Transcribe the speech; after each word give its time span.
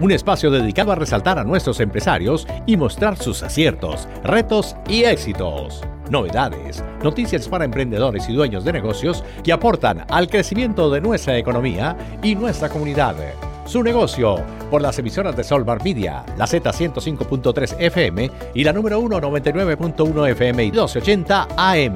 un 0.00 0.12
espacio 0.12 0.50
dedicado 0.50 0.92
a 0.92 0.96
resaltar 0.96 1.38
a 1.38 1.44
nuestros 1.44 1.80
empresarios 1.80 2.46
y 2.66 2.76
mostrar 2.76 3.16
sus 3.16 3.42
aciertos, 3.42 4.08
retos 4.22 4.76
y 4.88 5.04
éxitos. 5.04 5.82
Novedades, 6.10 6.84
noticias 7.02 7.48
para 7.48 7.64
emprendedores 7.64 8.28
y 8.28 8.32
dueños 8.32 8.64
de 8.64 8.72
negocios 8.72 9.24
que 9.42 9.52
aportan 9.52 10.04
al 10.08 10.28
crecimiento 10.28 10.88
de 10.90 11.00
nuestra 11.00 11.36
economía 11.36 11.96
y 12.22 12.34
nuestra 12.34 12.68
comunidad. 12.68 13.16
Su 13.64 13.82
negocio 13.82 14.36
por 14.70 14.80
las 14.80 14.98
emisoras 14.98 15.36
de 15.36 15.42
Solmar 15.42 15.82
Media, 15.82 16.24
la 16.38 16.46
Z105.3 16.46 17.76
FM 17.80 18.30
y 18.54 18.62
la 18.62 18.72
número 18.72 19.00
199.1 19.02 20.30
FM 20.30 20.64
y 20.64 20.70
1280 20.70 21.48
AM. 21.56 21.94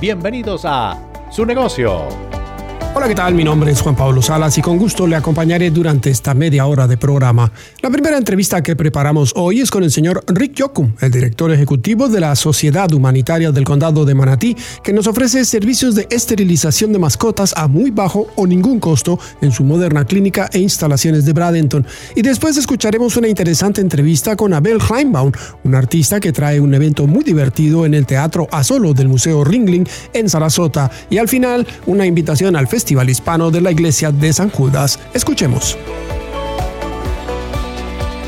Bienvenidos 0.00 0.62
a 0.64 0.96
Su 1.32 1.44
negocio. 1.44 2.37
Hola, 2.94 3.06
¿qué 3.06 3.14
tal? 3.14 3.34
Mi 3.34 3.44
nombre 3.44 3.70
es 3.70 3.82
Juan 3.82 3.94
Pablo 3.94 4.22
Salas 4.22 4.56
y 4.58 4.62
con 4.62 4.76
gusto 4.76 5.06
le 5.06 5.14
acompañaré 5.14 5.70
durante 5.70 6.10
esta 6.10 6.34
media 6.34 6.66
hora 6.66 6.88
de 6.88 6.96
programa. 6.96 7.52
La 7.80 7.90
primera 7.90 8.16
entrevista 8.16 8.62
que 8.62 8.74
preparamos 8.74 9.34
hoy 9.36 9.60
es 9.60 9.70
con 9.70 9.84
el 9.84 9.92
señor 9.92 10.24
Rick 10.26 10.54
Yokum, 10.54 10.94
el 11.00 11.12
director 11.12 11.52
ejecutivo 11.52 12.08
de 12.08 12.18
la 12.18 12.34
Sociedad 12.34 12.90
Humanitaria 12.92 13.52
del 13.52 13.64
Condado 13.64 14.04
de 14.04 14.14
Manatí, 14.14 14.56
que 14.82 14.92
nos 14.92 15.06
ofrece 15.06 15.44
servicios 15.44 15.94
de 15.94 16.08
esterilización 16.10 16.92
de 16.92 16.98
mascotas 16.98 17.52
a 17.56 17.68
muy 17.68 17.90
bajo 17.90 18.28
o 18.36 18.46
ningún 18.46 18.80
costo 18.80 19.20
en 19.42 19.52
su 19.52 19.64
moderna 19.64 20.04
clínica 20.04 20.48
e 20.52 20.58
instalaciones 20.58 21.24
de 21.24 21.34
Bradenton. 21.34 21.86
Y 22.16 22.22
después 22.22 22.56
escucharemos 22.56 23.16
una 23.16 23.28
interesante 23.28 23.80
entrevista 23.80 24.34
con 24.34 24.54
Abel 24.54 24.78
Kleinbaum, 24.78 25.30
un 25.62 25.74
artista 25.74 26.18
que 26.18 26.32
trae 26.32 26.58
un 26.58 26.74
evento 26.74 27.06
muy 27.06 27.22
divertido 27.22 27.86
en 27.86 27.94
el 27.94 28.06
Teatro 28.06 28.48
a 28.50 28.64
Solo 28.64 28.92
del 28.94 29.08
Museo 29.08 29.44
Ringling 29.44 29.86
en 30.14 30.28
Sarasota. 30.28 30.90
Y 31.10 31.18
al 31.18 31.28
final, 31.28 31.66
una 31.86 32.04
invitación 32.04 32.56
al 32.56 32.66
Festival 32.66 32.77
Hispano 33.10 33.50
de 33.50 33.60
la 33.60 33.70
Iglesia 33.70 34.12
de 34.12 34.32
San 34.32 34.50
Judas. 34.50 34.98
Escuchemos. 35.14 35.76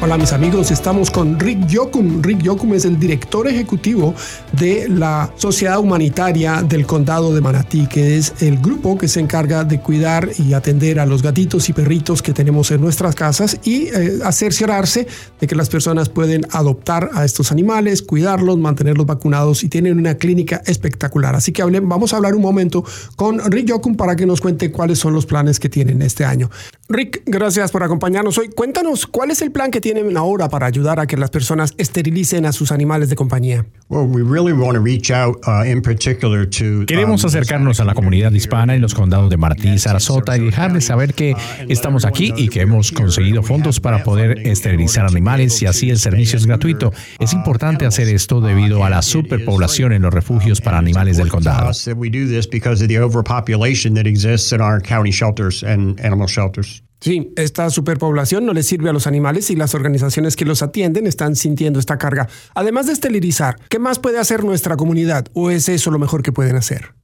Hola 0.03 0.17
mis 0.17 0.33
amigos, 0.33 0.71
estamos 0.71 1.11
con 1.11 1.39
Rick 1.39 1.67
Yokum. 1.67 2.23
Rick 2.23 2.41
Yokum 2.41 2.73
es 2.73 2.87
el 2.87 2.99
director 2.99 3.47
ejecutivo 3.47 4.15
de 4.53 4.89
la 4.89 5.31
Sociedad 5.37 5.79
Humanitaria 5.79 6.63
del 6.63 6.87
Condado 6.87 7.35
de 7.35 7.43
Manatí, 7.43 7.87
que 7.87 8.17
es 8.17 8.33
el 8.41 8.59
grupo 8.59 8.97
que 8.97 9.09
se 9.09 9.21
encarga 9.21 9.63
de 9.63 9.79
cuidar 9.81 10.31
y 10.39 10.55
atender 10.55 11.01
a 11.01 11.05
los 11.05 11.23
gatitos 11.23 11.69
y 11.69 11.75
perritos 11.75 12.23
que 12.23 12.33
tenemos 12.33 12.71
en 12.71 12.81
nuestras 12.81 13.15
casas 13.15 13.61
y 13.63 13.89
eh, 13.89 14.21
cerciorarse 14.33 15.07
de 15.39 15.47
que 15.47 15.55
las 15.55 15.69
personas 15.69 16.09
pueden 16.09 16.47
adoptar 16.51 17.11
a 17.13 17.27
estos 17.27 17.53
animales, 17.53 18.01
cuidarlos, 18.01 18.57
mantenerlos 18.57 19.05
vacunados 19.05 19.63
y 19.65 19.69
tienen 19.69 19.99
una 19.99 20.15
clínica 20.15 20.63
espectacular. 20.65 21.37
Así 21.37 21.53
que 21.53 21.63
vamos 21.63 22.15
a 22.15 22.17
hablar 22.17 22.35
un 22.35 22.41
momento 22.41 22.87
con 23.17 23.39
Rick 23.53 23.67
Yokum 23.67 23.97
para 23.97 24.17
que 24.17 24.25
nos 24.25 24.41
cuente 24.41 24.73
cuáles 24.73 24.99
son 24.99 25.13
los 25.13 25.27
planes 25.27 25.61
que 25.61 25.69
tienen 25.69 26.01
este 26.01 26.25
año. 26.25 26.49
Rick, 26.93 27.23
gracias 27.25 27.71
por 27.71 27.85
acompañarnos 27.85 28.37
hoy. 28.37 28.49
Cuéntanos, 28.49 29.07
¿cuál 29.07 29.31
es 29.31 29.43
el 29.43 29.53
plan 29.53 29.71
que 29.71 29.81
tienen 29.81 30.17
ahora 30.17 30.49
para 30.49 30.67
ayudar 30.67 30.99
a 30.99 31.07
que 31.07 31.17
las 31.17 31.31
personas 31.31 31.73
esterilicen 31.79 32.47
a 32.47 32.53
sus 32.53 32.73
animales 32.73 33.09
de 33.09 33.15
compañía? 33.15 33.65
Queremos 36.87 37.25
acercarnos 37.25 37.79
a 37.79 37.85
la 37.85 37.95
comunidad 37.95 38.33
hispana 38.33 38.75
en 38.75 38.81
los 38.81 38.95
condados 38.95 39.31
de 39.31 39.37
Martí 39.37 39.69
y 39.69 39.79
Sarasota 39.79 40.37
y 40.37 40.41
dejarles 40.41 40.87
saber 40.87 41.15
que 41.15 41.37
estamos 41.69 42.05
aquí 42.05 42.33
y 42.37 42.49
que 42.49 42.63
hemos 42.63 42.91
conseguido 42.91 43.45
fondos 43.45 43.79
para 43.79 44.03
poder 44.03 44.45
esterilizar 44.49 45.07
animales 45.07 45.63
y 45.63 45.67
así 45.67 45.91
el 45.91 45.99
servicio 45.99 46.39
es 46.39 46.47
gratuito. 46.47 46.93
Es 47.21 47.33
importante 47.35 47.87
hacer 47.87 48.09
esto 48.09 48.41
debido 48.41 48.85
a 48.85 48.91
la 48.91 49.03
superpoblación 49.03 49.93
en 49.93 50.03
los 50.03 50.13
refugios 50.13 50.61
para 50.61 50.79
animales 50.79 51.19
del 51.19 51.29
condado. 51.29 51.71
Sí, 57.01 57.33
esta 57.37 57.71
superpoblación 57.71 58.45
no 58.45 58.53
le 58.53 58.63
sirve 58.63 58.91
a 58.91 58.93
los 58.93 59.07
animales 59.07 59.51
y 59.51 59.57
las 59.57 59.75
organizaciones 59.75 60.37
que 60.37 60.45
los 60.45 60.63
atienden 60.63 61.07
están 61.07 61.35
sintiendo 61.35 61.79
esta 61.79 61.97
carga. 61.97 62.29
Además 62.55 62.87
de 62.87 62.93
esterilizar, 62.93 63.57
¿qué 63.71 63.79
más 63.79 63.99
puede 63.99 64.19
hacer 64.19 64.45
nuestra 64.45 64.77
comunidad 64.77 65.27
o 65.33 65.51
es 65.51 65.71
eso 65.71 65.91
lo 65.91 65.99
mejor 65.99 66.23
que 66.23 66.33
pueden 66.33 66.57
hacer? 66.57 66.95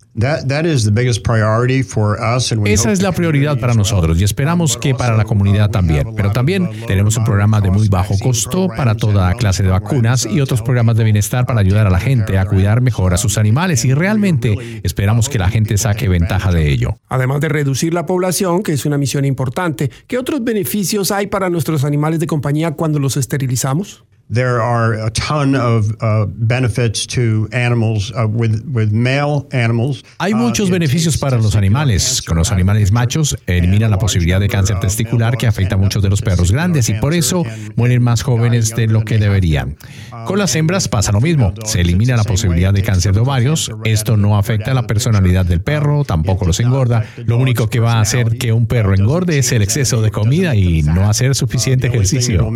Esa 2.65 2.91
es 2.91 3.03
la 3.03 3.12
prioridad 3.12 3.61
para 3.61 3.75
nosotros 3.75 4.19
y 4.19 4.25
esperamos 4.25 4.79
que 4.79 4.95
para 4.95 5.15
la 5.15 5.25
comunidad 5.25 5.69
también. 5.71 6.15
Pero 6.15 6.33
también 6.33 6.71
tenemos 6.87 7.19
un 7.19 7.25
programa 7.25 7.61
de 7.61 7.71
muy 7.71 7.89
bajo 7.89 8.15
costo 8.19 8.69
para 8.69 8.95
toda 8.95 9.34
clase 9.34 9.63
de 9.63 9.69
vacunas 9.69 10.25
y 10.25 10.41
otros 10.41 10.63
programas 10.63 10.97
de 10.97 11.05
bienestar 11.05 11.45
para 11.45 11.61
ayudar 11.61 11.87
a 11.87 11.91
la 11.91 12.01
gente 12.01 12.39
a 12.39 12.47
cuidar 12.47 12.81
mejor 12.81 13.13
a 13.13 13.19
sus 13.19 13.37
animales 13.37 13.84
y 13.84 13.93
realmente 13.93 14.81
esperamos 14.83 15.28
que 15.28 15.39
la 15.39 15.51
gente 15.51 15.77
saque 15.77 16.09
ventaja 16.09 16.51
de 16.51 16.73
ello. 16.73 16.97
Además 17.09 17.43
de 17.43 17.51
reducir 17.51 17.93
la 17.93 18.07
población, 18.07 18.63
que 18.63 18.73
es 18.73 18.87
una 18.87 18.97
misión 18.97 19.27
importante, 19.27 19.86
¿qué 20.07 20.19
otros 20.19 20.43
beneficios 20.45 21.11
hay 21.11 21.27
para 21.27 21.51
nuestros 21.51 21.85
animales 21.85 22.21
de 22.21 22.27
compañía 22.27 22.73
cuando 22.73 22.99
los 22.99 23.17
esterilizamos? 23.17 24.05
There 24.29 24.61
are 24.61 24.95
a 24.95 25.11
ton 25.11 25.55
of 25.55 25.95
uh, 26.01 26.27
benefits 26.27 27.07
to 27.15 27.49
animals 27.53 28.11
uh, 28.11 28.27
with, 28.27 28.65
with 28.67 28.91
male 28.91 29.47
animals. 29.53 30.03
Hay 30.19 30.33
uh, 30.33 30.37
muchos 30.37 30.69
beneficios 30.69 31.17
para 31.17 31.37
los 31.37 31.55
animales. 31.55 32.23
Con 32.23 32.37
los 32.37 32.51
animales 32.51 32.91
machos 32.91 33.39
elimina 33.47 33.89
la 33.89 34.01
posibilidad 34.01 34.41
de 34.41 34.49
cáncer 34.49 34.81
testicular 34.81 35.37
que 35.37 35.47
afecta 35.47 35.77
a 35.77 35.78
muchos 35.78 36.03
de 36.03 36.11
los 36.11 36.23
perros 36.23 36.51
grandes 36.51 36.89
y 36.89 36.95
por 36.95 37.15
eso 37.15 37.45
mueren 37.77 38.03
más 38.03 38.23
jóvenes 38.23 38.75
de 38.75 38.89
lo 38.89 39.05
que 39.05 39.19
deberían. 39.19 39.77
Con 40.27 40.41
las 40.41 40.57
hembras 40.57 40.89
pasa 40.89 41.13
lo 41.13 41.21
mismo. 41.21 41.55
Se 41.65 41.83
elimina 41.83 42.17
la 42.17 42.25
posibilidad 42.25 42.75
de 42.75 42.83
cáncer 42.83 43.15
de 43.15 43.21
ovarios. 43.21 43.71
Esto 43.84 44.17
no 44.17 44.37
afecta 44.37 44.72
a 44.72 44.75
la 44.75 44.89
personalidad 44.89 45.47
del 45.47 45.61
perro, 45.61 46.03
tampoco 46.05 46.47
los 46.47 46.59
engorda. 46.59 47.05
Lo 47.27 47.39
único 47.39 47.69
que 47.69 47.79
va 47.79 47.95
a 47.95 48.01
hacer 48.01 48.39
que 48.39 48.53
un 48.53 48.67
perro 48.67 48.93
engorde 48.93 49.39
es 49.39 49.53
el 49.53 49.63
exceso 49.63 50.03
de 50.03 50.11
comida 50.11 50.57
y 50.57 50.83
no 50.83 51.09
hacer 51.09 51.37
suficiente 51.37 51.87
ejercicio 51.87 52.51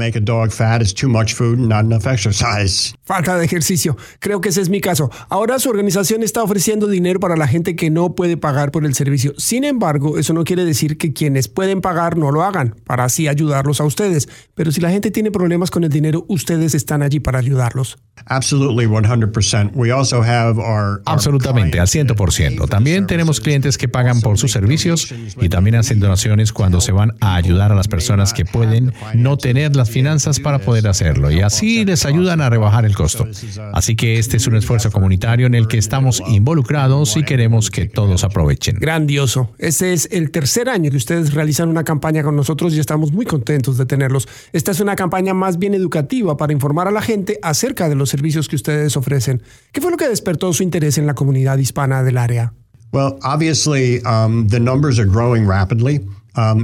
not 1.69 1.85
enough 1.85 2.07
exercise. 2.07 2.95
Falta 3.05 3.37
de 3.37 3.45
ejercicio. 3.45 3.97
Creo 4.19 4.41
que 4.41 4.51
ese 4.51 4.61
es 4.61 4.69
mi 4.69 4.81
caso. 4.81 5.11
Ahora 5.29 5.59
su 5.59 5.69
organización 5.71 6.23
está 6.23 6.43
ofreciendo 6.43 6.87
dinero 6.87 7.21
para 7.21 7.37
la 7.37 7.47
gente 7.47 7.77
que 7.77 7.91
no 7.91 8.15
puede 8.15 8.37
pagar 8.37 8.71
por 8.71 8.85
el 8.85 8.95
servicio. 8.95 9.33
Sin 9.37 9.65
embargo, 9.65 10.19
eso 10.19 10.33
no 10.33 10.45
quiere 10.45 10.65
decir 10.65 10.97
que 10.99 11.13
quienes 11.13 11.49
pueden 11.49 11.81
pagar 11.81 12.17
no 12.17 12.31
lo 12.31 12.45
hagan, 12.45 12.77
para 12.85 13.05
así 13.05 13.29
ayudarlos 13.29 13.81
a 13.81 13.85
ustedes. 13.85 14.29
Pero 14.55 14.73
si 14.73 14.81
la 14.81 14.91
gente 14.91 15.11
tiene 15.11 15.31
problemas 15.31 15.71
con 15.71 15.85
el 15.85 15.91
dinero, 15.91 16.25
ustedes 16.29 16.75
están 16.75 17.03
allí 17.03 17.21
para 17.21 17.39
ayudarlos. 17.39 17.99
Absolutely 18.27 18.87
100%. 18.87 19.73
We 19.75 19.91
also 19.91 20.23
have 20.23 20.59
our, 20.59 21.01
our 21.01 21.03
Absolutamente, 21.07 21.81
al 21.81 21.87
100%. 21.87 22.69
También 22.69 23.07
tenemos 23.07 23.41
clientes 23.41 23.79
que 23.79 23.89
pagan 23.89 24.21
por 24.21 24.39
sus 24.39 24.53
servicios 24.53 25.13
y 25.41 25.49
también 25.49 25.77
hacen 25.77 26.01
donaciones 26.01 26.53
cuando 26.53 26.81
se 26.81 26.93
van 26.93 27.15
a 27.21 27.37
ayudar 27.37 27.73
a 27.73 27.75
las 27.75 27.89
personas 27.89 28.33
que 28.33 28.45
pueden 28.45 28.93
no 29.15 29.37
tener 29.37 29.75
las 29.77 29.91
finanzas 29.91 30.41
para 30.41 30.59
poder 30.59 30.89
hacerlo 30.89 31.31
y 31.31 31.41
así 31.51 31.85
les 31.85 32.07
ayudan 32.07 32.41
a 32.41 32.49
rebajar 32.49 32.85
el 32.85 32.95
costo. 32.95 33.27
Así 33.73 33.97
que 33.97 34.21
este 34.21 34.37
es 34.37 34.47
un 34.47 34.55
esfuerzo 34.55 34.93
comunitario 34.93 35.49
en 35.49 35.57
el 35.57 35.67
que 35.67 35.79
estamos 35.79 36.23
involucrados 36.29 37.17
y 37.17 37.25
queremos 37.25 37.73
que 37.73 37.87
todos 37.87 38.23
aprovechen. 38.23 38.77
Grandioso. 38.79 39.51
Este 39.59 39.93
es 39.93 40.09
el 40.13 40.31
tercer 40.31 40.69
año 40.69 40.93
que 40.93 40.97
ustedes 40.97 41.35
realizan 41.35 41.69
una 41.69 41.83
campaña 41.83 42.23
con 42.23 42.37
nosotros 42.37 42.73
y 42.75 42.79
estamos 42.79 43.13
muy 43.13 43.27
contentos 43.27 43.77
de 43.79 43.85
tenerlos. 43.85 44.29
Esta 44.53 44.71
es 44.71 44.79
una 44.79 44.95
campaña 44.95 45.35
más 45.35 45.59
bien 45.59 45.75
educativa 45.75 46.37
para 46.37 46.53
informar 46.53 46.87
a 46.87 46.93
la 46.93 47.03
gente 47.03 47.41
acerca 47.43 47.89
de 47.89 47.97
los 47.97 48.11
servicios 48.11 48.47
que 48.47 48.55
ustedes 48.55 48.97
ofrecen. 48.97 49.43
¿Qué 49.73 49.81
fue 49.81 49.91
lo 49.91 49.97
que 49.97 50.09
despertó 50.09 50.53
su 50.53 50.63
interés 50.63 50.99
en 50.99 51.07
la 51.07 51.15
comunidad 51.15 51.59
hispana 51.59 52.05
del 52.05 52.19
área? 52.19 52.53
Well, 52.93 53.19
obviously, 53.23 54.01
um, 54.05 54.49
the 54.49 54.61
numbers 54.61 54.99
are 55.01 55.09
growing 55.09 55.47
rapidly. 55.49 56.01
Um, 56.37 56.63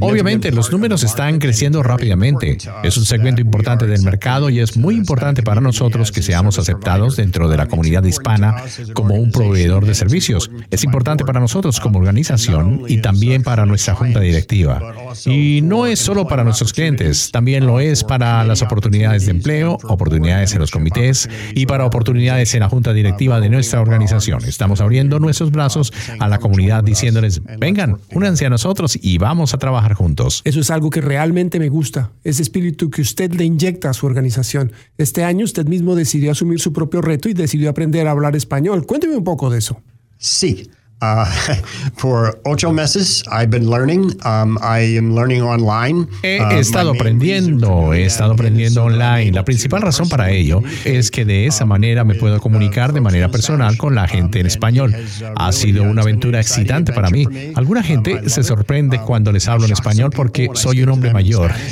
Obviamente, 0.00 0.52
los 0.52 0.70
números 0.70 1.02
están 1.02 1.38
creciendo 1.38 1.82
rápidamente. 1.82 2.58
Es 2.82 2.98
un 2.98 3.06
segmento 3.06 3.40
importante 3.40 3.86
del 3.86 4.02
mercado 4.02 4.50
y 4.50 4.60
es 4.60 4.76
muy 4.76 4.96
importante 4.96 5.42
para 5.42 5.62
nosotros 5.62 6.12
que 6.12 6.20
seamos 6.20 6.58
aceptados 6.58 7.16
dentro 7.16 7.48
de 7.48 7.56
la 7.56 7.66
comunidad 7.66 8.04
hispana 8.04 8.56
como 8.92 9.14
un 9.14 9.32
proveedor 9.32 9.86
de 9.86 9.94
servicios. 9.94 10.50
Es 10.70 10.84
importante 10.84 11.24
para 11.24 11.40
nosotros 11.40 11.80
como 11.80 11.98
organización 11.98 12.82
y 12.86 12.98
también 12.98 13.42
para 13.42 13.64
nuestra 13.64 13.94
junta 13.94 14.20
directiva. 14.20 14.94
Y 15.24 15.60
no 15.62 15.86
es 15.86 15.98
solo 15.98 16.28
para 16.28 16.44
nuestros 16.44 16.74
clientes, 16.74 17.30
también 17.30 17.66
lo 17.66 17.80
es 17.80 18.04
para 18.04 18.44
las 18.44 18.60
oportunidades 18.60 19.24
de 19.24 19.30
empleo, 19.30 19.78
oportunidades 19.84 20.52
en 20.52 20.60
los 20.60 20.70
comités 20.70 21.28
y 21.54 21.64
para 21.64 21.86
oportunidades 21.86 22.52
en 22.54 22.60
la 22.60 22.68
junta 22.68 22.92
directiva 22.92 23.40
de 23.40 23.48
nuestra 23.48 23.80
organización. 23.80 24.44
Estamos 24.44 24.82
abriendo 24.82 25.18
nuestros 25.18 25.50
brazos 25.50 25.92
a 26.18 26.28
la 26.28 26.38
comunidad 26.38 26.84
diciéndoles, 26.84 27.40
vengan, 27.58 27.96
únanse 28.12 28.44
a 28.44 28.50
nosotros 28.50 28.97
y 29.02 29.18
vamos 29.18 29.54
a 29.54 29.58
trabajar 29.58 29.94
juntos. 29.94 30.42
Eso 30.44 30.60
es 30.60 30.70
algo 30.70 30.90
que 30.90 31.00
realmente 31.00 31.58
me 31.58 31.68
gusta, 31.68 32.12
ese 32.24 32.42
espíritu 32.42 32.90
que 32.90 33.02
usted 33.02 33.32
le 33.32 33.44
inyecta 33.44 33.90
a 33.90 33.94
su 33.94 34.06
organización. 34.06 34.72
Este 34.96 35.24
año 35.24 35.44
usted 35.44 35.66
mismo 35.66 35.94
decidió 35.94 36.32
asumir 36.32 36.60
su 36.60 36.72
propio 36.72 37.00
reto 37.00 37.28
y 37.28 37.34
decidió 37.34 37.70
aprender 37.70 38.06
a 38.06 38.12
hablar 38.12 38.36
español. 38.36 38.86
Cuénteme 38.86 39.16
un 39.16 39.24
poco 39.24 39.50
de 39.50 39.58
eso. 39.58 39.80
Sí. 40.18 40.70
Uh, 41.00 41.24
for 41.96 42.40
ocho 42.44 42.72
meses, 42.72 43.22
I've 43.30 43.50
been 43.50 43.70
learning. 43.70 44.14
Um, 44.24 44.58
I 44.60 44.80
am 44.96 45.14
learning 45.14 45.42
online. 45.42 46.08
He 46.22 46.38
estado 46.58 46.90
aprendiendo, 46.90 47.94
he 47.94 48.04
estado 48.04 48.32
aprendiendo 48.32 48.84
online. 48.84 49.32
La 49.32 49.44
principal 49.44 49.82
razón 49.82 50.08
para 50.08 50.30
ello 50.30 50.62
es 50.84 51.10
que 51.10 51.24
de 51.24 51.46
esa 51.46 51.64
manera 51.64 52.04
me 52.04 52.14
puedo 52.14 52.40
comunicar 52.40 52.92
de 52.92 53.00
manera 53.00 53.30
personal 53.30 53.76
con 53.76 53.94
la 53.94 54.08
gente 54.08 54.40
en 54.40 54.46
español. 54.46 54.94
Ha 55.36 55.52
sido 55.52 55.84
una 55.84 56.02
aventura 56.02 56.40
excitante 56.40 56.92
para 56.92 57.10
mí. 57.10 57.26
Alguna 57.54 57.82
gente 57.82 58.28
se 58.28 58.42
sorprende 58.42 59.00
cuando 59.00 59.30
les 59.30 59.46
hablo 59.46 59.66
en 59.66 59.72
español 59.72 60.10
porque 60.14 60.50
soy 60.54 60.82
un 60.82 60.90
hombre 60.90 61.12
mayor. 61.12 61.52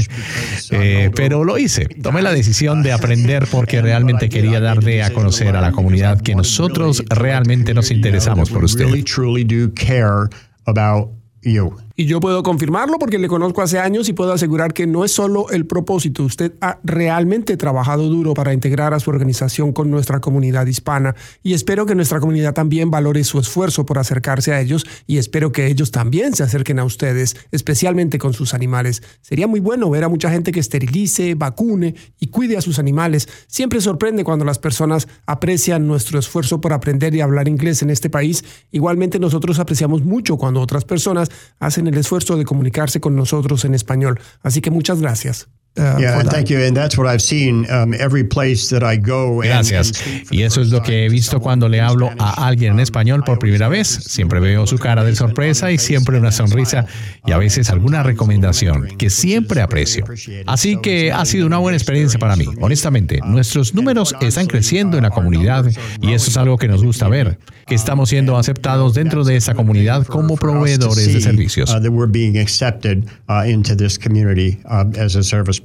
Eh, 0.71 1.11
pero 1.15 1.45
lo 1.45 1.59
hice. 1.59 1.87
Tomé 1.87 2.23
la 2.23 2.33
decisión 2.33 2.83
de 2.83 2.93
aprender 2.93 3.47
porque 3.51 3.81
realmente 3.81 4.29
quería 4.29 4.59
darle 4.59 5.03
a 5.03 5.13
conocer 5.13 5.55
a 5.55 5.61
la 5.61 5.71
comunidad 5.71 6.21
que 6.21 6.35
nosotros 6.35 7.05
realmente 7.09 7.73
nos 7.73 7.91
interesamos 7.91 8.51
por 8.51 8.65
usted. 8.65 8.87
Truly 9.17 9.45
do 9.45 9.71
care 9.71 10.29
about 10.67 11.09
you. 11.41 11.81
Y 11.99 12.05
yo 12.05 12.21
puedo 12.21 12.43
confirmarlo 12.43 12.99
porque 12.99 13.19
le 13.19 13.27
conozco 13.27 13.63
hace 13.63 13.79
años 13.79 14.11
y 14.11 14.13
puedo 14.13 14.31
asegurar 14.31 14.75
que 14.75 14.87
no 14.87 15.03
es 15.07 15.13
solo 15.13 15.49
el 15.49 15.65
propósito. 15.65 16.25
Usted 16.25 16.53
ha 16.61 16.79
realmente 16.85 17.57
trabajado 17.57 18.11
duro 18.11 18.35
para 18.35 18.53
integrar 18.53 18.93
a 18.93 19.01
su 19.01 19.09
organización 19.09 19.73
con 19.73 19.91
nuestra 19.91 20.21
comunidad 20.21 20.67
hispana 20.67 21.15
y 21.43 21.55
espero 21.55 21.87
que 21.87 21.95
nuestra 21.95 22.21
comunidad 22.21 22.53
también 22.53 22.91
valore 22.91 23.25
su 23.25 23.39
esfuerzo 23.39 23.87
por 23.87 23.99
acercarse 23.99 24.53
a 24.53 24.61
ellos 24.61 24.85
y 25.07 25.17
espero 25.17 25.53
que 25.53 25.69
ellos 25.69 25.91
también 25.91 26.35
se 26.35 26.43
acerquen 26.43 26.81
a 26.81 26.85
ustedes, 26.85 27.35
especialmente 27.51 28.19
con 28.19 28.35
sus 28.35 28.53
animales. 28.53 29.03
Sería 29.23 29.47
muy 29.47 29.61
bueno 29.61 29.89
ver 29.89 30.05
a 30.05 30.11
mucha 30.11 30.31
gente 30.31 30.53
que 30.53 30.61
esterilice, 30.61 31.35
vacune 31.35 31.95
y 32.21 32.27
cuide 32.27 32.59
a 32.59 32.61
sus 32.61 32.79
animales. 32.79 33.27
Siempre 33.47 33.81
sorprende 33.81 34.23
cuando 34.23 34.45
las 34.45 34.59
personas 34.59 35.09
aprecian 35.25 35.87
nuestro 35.87 36.19
esfuerzo 36.19 36.61
por 36.61 36.75
aprender 36.75 37.15
y 37.15 37.23
hablar 37.23 37.49
inglés 37.49 37.81
en 37.81 37.89
este 37.89 38.11
país. 38.11 38.45
Igualmente 38.71 39.19
nosotros 39.19 39.59
apreciamos 39.61 40.05
mucho 40.05 40.37
cuando 40.37 40.61
otras 40.61 40.85
personas 40.85 41.31
hacen 41.59 41.86
el 41.87 41.97
esfuerzo 41.97 42.37
de 42.37 42.45
comunicarse 42.45 43.01
con 43.01 43.17
nosotros 43.17 43.65
en 43.65 43.75
español. 43.75 44.21
Así 44.43 44.61
que 44.61 44.71
muchas 44.71 45.01
gracias. 45.01 45.49
Uh, 45.79 45.99
Yeah, 46.01 46.23
thank 46.25 46.49
you. 46.51 46.59
And 46.59 46.77
that's 46.77 46.99
what 46.99 47.07
I've 47.07 47.23
seen 47.23 47.67
um, 47.71 47.95
every 47.95 48.25
place 48.25 48.69
that 48.71 48.83
I 48.83 48.97
go. 48.97 49.41
Gracias. 49.41 49.93
Y 50.31 50.43
eso 50.43 50.61
es 50.61 50.71
lo 50.71 50.83
que 50.83 51.07
he 51.07 51.09
visto 51.09 51.41
cuando 51.41 51.69
le 51.69 51.81
hablo 51.81 52.11
a 52.19 52.47
alguien 52.47 52.73
en 52.73 52.81
español 52.81 53.23
por 53.25 53.37
Um, 53.37 53.39
primera 53.39 53.69
vez. 53.69 53.87
Siempre 53.87 54.41
veo 54.41 54.67
su 54.67 54.79
cara 54.79 55.05
de 55.05 55.15
sorpresa 55.15 55.71
y 55.71 55.79
siempre 55.79 56.19
una 56.19 56.33
sonrisa 56.33 56.87
y 57.27 57.33
a 57.33 57.39
veces 57.39 57.71
alguna 57.71 58.03
recomendación 58.03 58.89
que 58.99 59.11
siempre 59.11 59.61
aprecio. 59.61 60.05
Así 60.47 60.79
que 60.81 61.13
ha 61.13 61.25
sido 61.25 61.47
una 61.47 61.59
buena 61.59 61.77
experiencia 61.77 62.19
para 62.19 62.37
mí. 62.37 62.47
Honestamente, 62.61 63.21
nuestros 63.25 63.75
números 63.75 64.15
están 64.21 64.47
creciendo 64.47 64.97
en 64.97 65.05
la 65.05 65.11
comunidad 65.11 65.67
y 66.01 66.13
eso 66.13 66.31
es 66.31 66.37
algo 66.37 66.59
que 66.59 66.69
nos 66.69 66.83
gusta 66.83 67.09
ver, 67.09 67.39
que 67.67 67.75
estamos 67.75 68.09
siendo 68.09 68.37
aceptados 68.37 68.95
dentro 68.95 69.25
de 69.25 69.37
esa 69.37 69.55
comunidad 69.55 70.07
como 70.07 70.37
proveedores 70.37 71.13
de 71.13 71.21
servicios. 71.21 71.71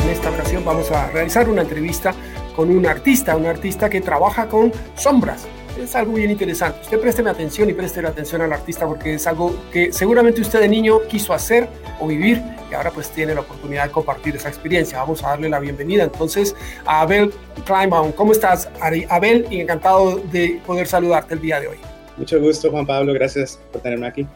En 0.04 0.10
esta 0.10 0.30
ocasión 0.30 0.64
vamos 0.64 0.90
a 0.92 1.10
realizar 1.12 1.50
una 1.50 1.64
entrevista 1.64 2.14
con 2.56 2.70
un 2.76 2.86
artista, 2.86 3.36
un 3.36 3.46
artista 3.46 3.90
que 3.90 4.02
trabaja 4.02 4.48
con 4.48 4.72
sombras. 4.96 5.46
es 5.78 5.96
algo 5.96 6.14
bien 6.14 6.32
interesante. 6.32 6.80
Usted 6.82 7.00
présteme 7.00 7.30
atención 7.30 7.70
y 7.70 7.74
présteme 7.74 8.08
atención 8.08 8.42
al 8.42 8.52
artista 8.52 8.88
porque 8.88 9.16
es 9.16 9.28
algo 9.28 9.56
que 9.72 9.92
seguramente 9.94 10.42
usted 10.42 10.62
de 10.62 10.68
niño 10.68 11.02
quiso 11.08 11.34
hacer 11.34 11.70
o 12.00 12.08
vivir 12.08 12.42
y 12.72 12.74
ahora 12.74 12.92
pues 12.92 13.10
tiene 13.10 13.36
la 13.36 13.42
oportunidad 13.42 13.86
de 13.86 13.92
compartir 13.92 14.36
esa 14.36 14.50
experiencia. 14.50 15.00
Vamos 15.00 15.24
a 15.24 15.30
darle 15.30 15.50
la 15.50 15.60
bienvenida 15.60 16.04
entonces 16.04 16.56
a 16.86 17.02
Abel 17.02 17.32
Kleinbaum. 17.66 18.12
¿Cómo 18.14 18.32
estás, 18.32 18.70
Abel? 19.10 19.46
Y 19.52 19.62
encantado 19.62 20.18
de 20.18 20.62
poder 20.66 20.88
saludarte 20.88 21.36
el 21.36 21.42
día 21.42 21.60
de 21.60 21.68
hoy. 21.68 21.78
Mucho 22.18 22.40
gusto, 22.40 22.72
Juan 22.72 22.86
Pablo. 22.86 23.14
Gracias 23.14 23.60
por 23.72 23.82
tenerme 23.82 24.08
aquí. 24.08 24.28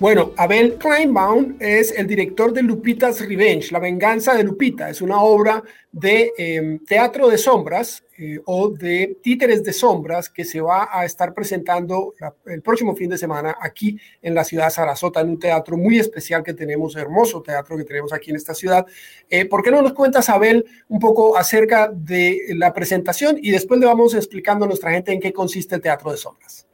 Bueno, 0.00 0.32
Abel 0.36 0.74
Kleinbaum 0.74 1.56
es 1.60 1.92
el 1.92 2.08
director 2.08 2.52
de 2.52 2.64
Lupita's 2.64 3.20
Revenge, 3.20 3.70
La 3.70 3.78
venganza 3.78 4.34
de 4.34 4.42
Lupita. 4.42 4.90
Es 4.90 5.00
una 5.00 5.20
obra 5.22 5.62
de 5.92 6.32
em, 6.36 6.80
teatro 6.80 7.28
de 7.28 7.38
sombras 7.38 8.02
eh, 8.18 8.40
o 8.44 8.70
de 8.70 9.18
títeres 9.22 9.62
de 9.62 9.72
sombras 9.72 10.28
que 10.28 10.44
se 10.44 10.60
va 10.60 10.88
a 10.90 11.04
estar 11.04 11.32
presentando 11.32 12.12
el 12.46 12.60
próximo 12.60 12.96
fin 12.96 13.08
de 13.08 13.16
semana 13.16 13.56
aquí 13.60 13.96
en 14.20 14.34
la 14.34 14.42
ciudad 14.42 14.64
de 14.64 14.72
Sarasota, 14.72 15.20
en 15.20 15.30
un 15.30 15.38
teatro 15.38 15.76
muy 15.76 16.00
especial 16.00 16.42
que 16.42 16.54
tenemos, 16.54 16.96
hermoso 16.96 17.40
teatro 17.40 17.76
que 17.76 17.84
tenemos 17.84 18.12
aquí 18.12 18.30
en 18.30 18.36
esta 18.36 18.52
ciudad. 18.52 18.84
Eh, 19.30 19.44
¿Por 19.44 19.62
qué 19.62 19.70
no 19.70 19.80
nos 19.80 19.92
cuentas, 19.92 20.28
Abel, 20.28 20.64
un 20.88 20.98
poco 20.98 21.36
acerca 21.36 21.88
de 21.94 22.40
la 22.56 22.74
presentación 22.74 23.38
y 23.40 23.52
después 23.52 23.78
le 23.78 23.86
vamos 23.86 24.12
explicando 24.14 24.64
a 24.64 24.68
nuestra 24.68 24.90
gente 24.90 25.12
en 25.12 25.20
qué 25.20 25.32
consiste 25.32 25.76
el 25.76 25.80
teatro 25.80 26.10
de 26.10 26.16
sombras? 26.16 26.66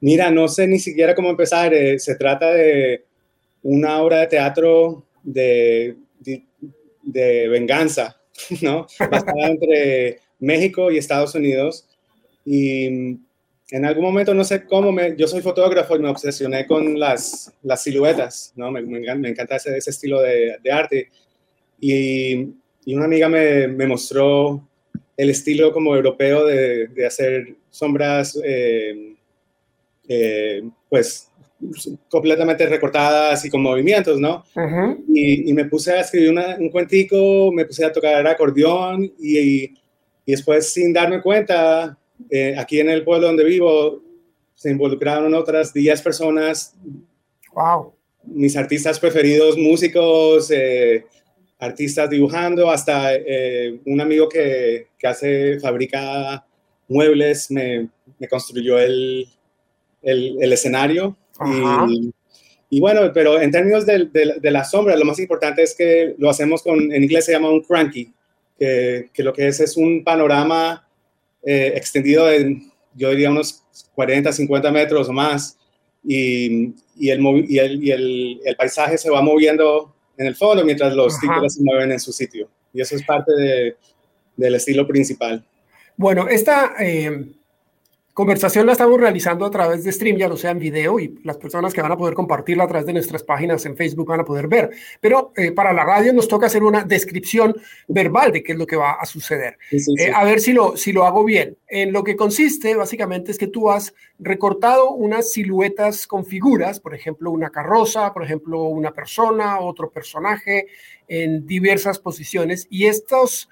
Mira, 0.00 0.30
no 0.30 0.48
sé 0.48 0.66
ni 0.66 0.78
siquiera 0.78 1.14
cómo 1.14 1.30
empezar. 1.30 1.72
Eh, 1.72 1.98
se 1.98 2.16
trata 2.16 2.52
de 2.52 3.04
una 3.62 4.02
obra 4.02 4.20
de 4.20 4.26
teatro 4.26 5.06
de, 5.22 5.96
de, 7.02 7.48
venganza, 7.48 8.20
¿no? 8.62 8.86
Basada 8.98 9.46
entre 9.46 10.20
México 10.38 10.90
y 10.90 10.98
Estados 10.98 11.34
Unidos. 11.34 11.88
Y 12.44 12.86
en 13.70 13.84
algún 13.84 14.04
momento, 14.04 14.34
no 14.34 14.44
sé 14.44 14.64
cómo, 14.66 14.92
me, 14.92 15.16
yo 15.16 15.26
soy 15.26 15.40
fotógrafo 15.40 15.96
y 15.96 16.00
me 16.00 16.10
obsesioné 16.10 16.66
con 16.66 16.98
las, 16.98 17.52
las 17.62 17.82
siluetas, 17.82 18.52
¿no? 18.56 18.70
Me, 18.70 18.82
me, 18.82 19.28
encanta 19.28 19.56
ese, 19.56 19.76
ese 19.76 19.90
estilo 19.90 20.20
de, 20.20 20.58
de, 20.62 20.72
arte. 20.72 21.10
Y, 21.80 22.34
y 22.84 22.94
una 22.94 23.06
amiga 23.06 23.28
me, 23.28 23.68
me, 23.68 23.86
mostró 23.86 24.68
el 25.16 25.30
estilo 25.30 25.72
como 25.72 25.96
europeo 25.96 26.44
de, 26.44 26.88
de 26.88 27.06
hacer 27.06 27.56
sombras. 27.70 28.38
Eh, 28.44 29.14
eh, 30.08 30.62
pues 30.88 31.30
completamente 32.08 32.66
recortadas 32.66 33.44
y 33.44 33.50
con 33.50 33.62
movimientos, 33.62 34.20
¿no? 34.20 34.44
y, 35.08 35.52
me 35.52 35.64
puse 35.64 35.92
a 35.92 36.00
escribir 36.00 36.34
un 36.58 36.68
cuentico, 36.68 37.50
me 37.52 37.64
puse 37.64 37.84
a 37.84 37.92
tocar 37.92 38.26
acordeón 38.26 39.10
y, 39.18 39.64
y 39.64 39.74
después 40.26 40.70
sin 40.70 40.92
darme 40.92 41.22
cuenta, 41.22 41.96
eh, 42.28 42.54
aquí 42.58 42.80
en 42.80 42.90
el 42.90 43.04
pueblo 43.04 43.28
donde 43.28 43.44
vivo, 43.44 44.02
se 44.54 44.70
involucraron 44.70 45.32
otras 45.34 45.72
10 45.72 46.02
personas. 46.02 46.74
Wow. 47.54 47.94
Mis 48.24 48.56
artistas 48.56 48.98
preferidos, 48.98 49.56
músicos, 49.56 50.50
eh, 50.50 51.06
artistas 51.58 52.10
dibujando, 52.10 52.70
hasta 52.70 53.10
un 53.86 54.00
amigo 54.00 54.28
que, 54.28 54.88
que, 54.98 55.06
hace, 55.06 55.60
fabrica 55.60 56.44
muebles, 56.88 57.50
me, 57.50 57.88
me 58.18 58.28
construyó 58.28 58.78
el, 58.78 59.26
el, 60.04 60.52
escenario. 60.52 61.16
Y, 62.70 62.80
bueno, 62.80 63.12
pero 63.12 63.40
en 63.40 63.50
términos 63.50 63.86
de, 63.86 64.08
de, 64.40 64.50
la 64.50 64.64
sombra, 64.64 64.96
lo 64.96 65.04
más 65.04 65.18
importante 65.18 65.62
es 65.62 65.74
que 65.74 66.14
lo 66.18 66.28
hacemos 66.30 66.62
con, 66.62 66.92
en 66.92 67.02
inglés 67.02 67.24
se 67.24 67.32
llama 67.32 67.50
un 67.50 67.62
cranky, 67.62 68.12
que, 68.58 69.10
que 69.12 69.22
lo 69.22 69.32
que 69.32 69.46
es 69.46 69.60
es 69.60 69.76
un 69.76 70.02
panorama 70.02 70.86
eh, 71.42 71.72
extendido 71.76 72.26
de, 72.26 72.62
yo 72.94 73.10
diría, 73.10 73.30
unos 73.30 73.62
40, 73.94 74.32
50 74.32 74.70
metros 74.70 75.08
o 75.08 75.12
más. 75.12 75.58
Y, 76.02 76.74
y, 76.96 77.10
el, 77.10 77.20
y, 77.48 77.58
el, 77.58 77.84
y 77.84 77.90
el, 77.90 78.40
el, 78.44 78.56
paisaje 78.56 78.98
se 78.98 79.10
va 79.10 79.22
moviendo 79.22 79.94
en 80.16 80.26
el 80.26 80.34
fondo 80.34 80.64
mientras 80.64 80.94
los 80.94 81.18
títulos 81.18 81.54
se 81.54 81.62
mueven 81.62 81.92
en 81.92 82.00
su 82.00 82.12
sitio. 82.12 82.48
Y 82.72 82.80
eso 82.80 82.96
es 82.96 83.04
parte 83.04 83.32
de, 83.32 83.76
del 84.36 84.54
estilo 84.54 84.86
principal. 84.86 85.44
Bueno, 85.96 86.28
esta, 86.28 86.74
eh, 86.80 87.26
conversación 88.14 88.64
la 88.64 88.72
estamos 88.72 88.98
realizando 88.98 89.44
a 89.44 89.50
través 89.50 89.82
de 89.82 89.90
stream, 89.90 90.16
ya 90.16 90.28
no 90.28 90.36
sea 90.36 90.52
en 90.52 90.60
video, 90.60 91.00
y 91.00 91.18
las 91.24 91.36
personas 91.36 91.74
que 91.74 91.82
van 91.82 91.90
a 91.90 91.96
poder 91.96 92.14
compartirla 92.14 92.62
a 92.62 92.68
través 92.68 92.86
de 92.86 92.92
nuestras 92.92 93.24
páginas 93.24 93.66
en 93.66 93.76
Facebook 93.76 94.06
van 94.06 94.20
a 94.20 94.24
poder 94.24 94.46
ver. 94.46 94.70
Pero 95.00 95.32
eh, 95.36 95.50
para 95.50 95.72
la 95.72 95.84
radio 95.84 96.12
nos 96.12 96.28
toca 96.28 96.46
hacer 96.46 96.62
una 96.62 96.84
descripción 96.84 97.54
verbal 97.88 98.30
de 98.30 98.44
qué 98.44 98.52
es 98.52 98.58
lo 98.58 98.68
que 98.68 98.76
va 98.76 98.92
a 98.92 99.04
suceder. 99.04 99.58
Eh, 99.70 100.12
a 100.14 100.24
ver 100.24 100.40
si 100.40 100.52
lo, 100.52 100.76
si 100.76 100.92
lo 100.92 101.04
hago 101.04 101.24
bien. 101.24 101.58
En 101.66 101.92
lo 101.92 102.04
que 102.04 102.14
consiste, 102.14 102.76
básicamente, 102.76 103.32
es 103.32 103.38
que 103.38 103.48
tú 103.48 103.68
has 103.68 103.92
recortado 104.20 104.92
unas 104.92 105.32
siluetas 105.32 106.06
con 106.06 106.24
figuras, 106.24 106.78
por 106.78 106.94
ejemplo, 106.94 107.32
una 107.32 107.50
carroza, 107.50 108.12
por 108.12 108.22
ejemplo, 108.22 108.62
una 108.62 108.92
persona, 108.92 109.58
otro 109.58 109.90
personaje, 109.90 110.68
en 111.08 111.46
diversas 111.46 111.98
posiciones, 111.98 112.68
y 112.70 112.86
estos, 112.86 113.48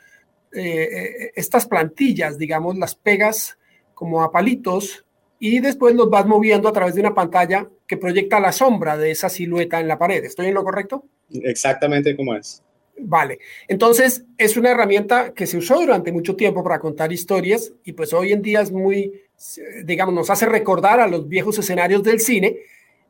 eh, 0.53 1.33
estas 1.35 1.67
plantillas, 1.67 2.39
digamos, 2.39 2.79
las 2.79 2.95
pegas 2.95 3.59
como 4.03 4.21
a 4.21 4.33
palitos 4.33 5.05
y 5.39 5.61
después 5.61 5.95
los 5.95 6.11
vas 6.11 6.27
moviendo 6.27 6.69
a 6.69 6.73
través 6.73 6.97
de 6.97 7.03
una 7.03 7.15
pantalla 7.15 7.69
que 7.87 7.97
proyecta 7.97 8.41
la 8.41 8.51
sombra 8.51 8.99
de 8.99 9.13
esa 9.13 9.29
silueta 9.29 9.79
en 9.79 9.87
la 9.87 9.97
pared. 9.97 10.25
¿Estoy 10.25 10.47
en 10.47 10.55
lo 10.55 10.65
correcto? 10.65 11.05
Exactamente 11.31 12.17
como 12.17 12.35
es. 12.35 12.65
Vale, 12.99 13.39
entonces 13.69 14.25
es 14.37 14.57
una 14.57 14.73
herramienta 14.73 15.33
que 15.35 15.47
se 15.47 15.57
usó 15.57 15.81
durante 15.81 16.11
mucho 16.11 16.35
tiempo 16.35 16.65
para 16.65 16.81
contar 16.81 17.13
historias 17.13 17.73
y 17.85 17.93
pues 17.93 18.13
hoy 18.13 18.33
en 18.33 18.43
día 18.43 18.61
es 18.61 18.73
muy, 18.73 19.23
digamos, 19.85 20.17
nos 20.17 20.31
hace 20.31 20.47
recordar 20.47 20.99
a 20.99 21.07
los 21.07 21.29
viejos 21.29 21.57
escenarios 21.57 22.03
del 22.03 22.19
cine 22.19 22.57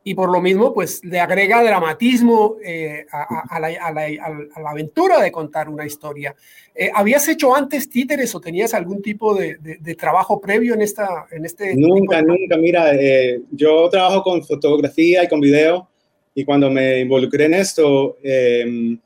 y 0.04 0.14
por 0.14 0.30
lo 0.30 0.40
mismo 0.40 0.74
pues 0.74 1.04
le 1.04 1.20
agrega 1.20 1.62
dramatismo 1.62 2.56
eh, 2.64 3.06
a, 3.10 3.60
la, 3.60 3.68
a, 3.68 3.92
la, 3.92 4.02
a, 4.02 4.60
la, 4.60 4.70
aventura 4.70 5.20
de 5.20 5.30
contar 5.30 5.68
una 5.68 5.86
historia. 5.86 6.34
Eh, 6.74 6.90
¿Habías 6.92 7.28
hecho 7.28 7.54
antes 7.54 7.88
títeres 7.88 8.34
o 8.34 8.40
tenías 8.40 8.74
algún 8.74 9.00
tipo 9.00 9.34
de, 9.34 9.56
de, 9.58 9.94
trabajo 9.94 10.40
previo 10.40 10.74
en, 10.74 10.82
esta, 10.82 11.26
en 11.30 11.44
este? 11.44 11.76
Nunca, 11.76 12.20
nunca. 12.22 12.56
Mira, 12.56 12.94
eh, 12.94 13.40
yo 13.50 13.88
trabajo 13.90 14.22
con 14.22 14.44
fotografía 14.44 15.22
y 15.22 15.28
con 15.28 15.40
video 15.40 15.88
y 16.34 16.44
cuando 16.44 16.70
me 16.70 17.00
involucré 17.00 17.44
en 17.44 17.54
esto, 17.54 18.16
em, 18.22 18.98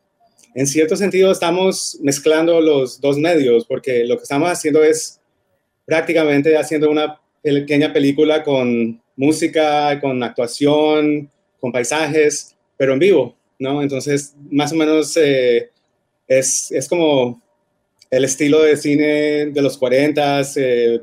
en 0.54 0.66
cierto 0.66 0.96
sentido 0.96 1.30
estamos 1.30 1.98
mezclando 2.02 2.60
los 2.60 3.00
dos 3.00 3.18
medios 3.18 3.66
porque 3.66 4.04
lo 4.04 4.16
que 4.16 4.22
estamos 4.22 4.48
haciendo 4.48 4.82
es 4.82 5.20
prácticamente 5.84 6.56
haciendo 6.56 6.90
una 6.90 7.20
pequeña 7.42 7.92
película 7.92 8.42
con 8.42 9.00
música, 9.16 9.98
con 10.00 10.22
actuación, 10.22 11.30
con 11.60 11.72
paisajes, 11.72 12.54
pero 12.76 12.92
en 12.92 12.98
vivo, 12.98 13.36
¿no? 13.58 13.82
Entonces, 13.82 14.34
más 14.50 14.72
o 14.72 14.76
menos 14.76 15.16
eh, 15.16 15.70
es, 16.28 16.70
es, 16.70 16.88
como 16.88 17.42
el 18.10 18.24
estilo 18.24 18.62
de 18.62 18.76
cine 18.76 19.46
de 19.46 19.62
los 19.62 19.78
40, 19.78 20.42
eh, 20.56 21.00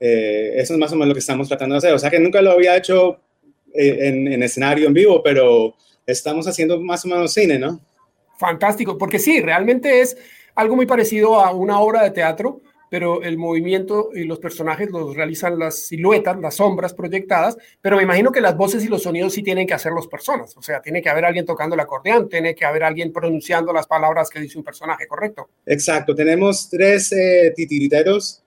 eh, 0.00 0.52
eso 0.56 0.74
es 0.74 0.78
más 0.78 0.92
o 0.92 0.96
menos 0.96 1.08
lo 1.08 1.14
que 1.14 1.20
estamos 1.20 1.48
tratando 1.48 1.74
de 1.74 1.78
hacer. 1.78 1.92
O 1.94 1.98
sea 1.98 2.10
que 2.10 2.20
nunca 2.20 2.42
lo 2.42 2.52
había 2.52 2.76
hecho 2.76 3.20
en, 3.72 4.32
en 4.32 4.42
escenario 4.42 4.88
en 4.88 4.94
vivo, 4.94 5.22
pero 5.22 5.74
estamos 6.06 6.46
haciendo 6.48 6.80
más 6.80 7.04
o 7.04 7.08
menos 7.08 7.32
cine, 7.32 7.58
¿no? 7.58 7.80
Fantástico, 8.38 8.96
porque 8.96 9.18
sí, 9.18 9.40
realmente 9.40 10.00
es 10.00 10.16
algo 10.54 10.76
muy 10.76 10.86
parecido 10.86 11.40
a 11.40 11.52
una 11.52 11.80
obra 11.80 12.02
de 12.02 12.10
teatro, 12.10 12.60
pero 12.90 13.22
el 13.22 13.38
movimiento 13.38 14.10
y 14.14 14.24
los 14.24 14.38
personajes 14.38 14.90
los 14.90 15.14
realizan 15.14 15.58
las 15.58 15.86
siluetas, 15.86 16.38
las 16.38 16.56
sombras 16.56 16.94
proyectadas, 16.94 17.56
pero 17.80 17.96
me 17.96 18.02
imagino 18.02 18.32
que 18.32 18.40
las 18.40 18.56
voces 18.56 18.84
y 18.84 18.88
los 18.88 19.02
sonidos 19.02 19.32
sí 19.32 19.42
tienen 19.42 19.66
que 19.66 19.74
hacer 19.74 19.92
las 19.92 20.06
personas, 20.06 20.56
o 20.56 20.62
sea, 20.62 20.80
tiene 20.80 21.02
que 21.02 21.08
haber 21.08 21.24
alguien 21.24 21.46
tocando 21.46 21.74
el 21.74 21.80
acordeón, 21.80 22.28
tiene 22.28 22.54
que 22.54 22.64
haber 22.64 22.84
alguien 22.84 23.12
pronunciando 23.12 23.72
las 23.72 23.86
palabras 23.86 24.30
que 24.30 24.40
dice 24.40 24.58
un 24.58 24.64
personaje, 24.64 25.06
¿correcto? 25.06 25.48
Exacto, 25.66 26.14
tenemos 26.14 26.68
tres 26.70 27.12
eh, 27.12 27.52
titiriteros 27.54 28.42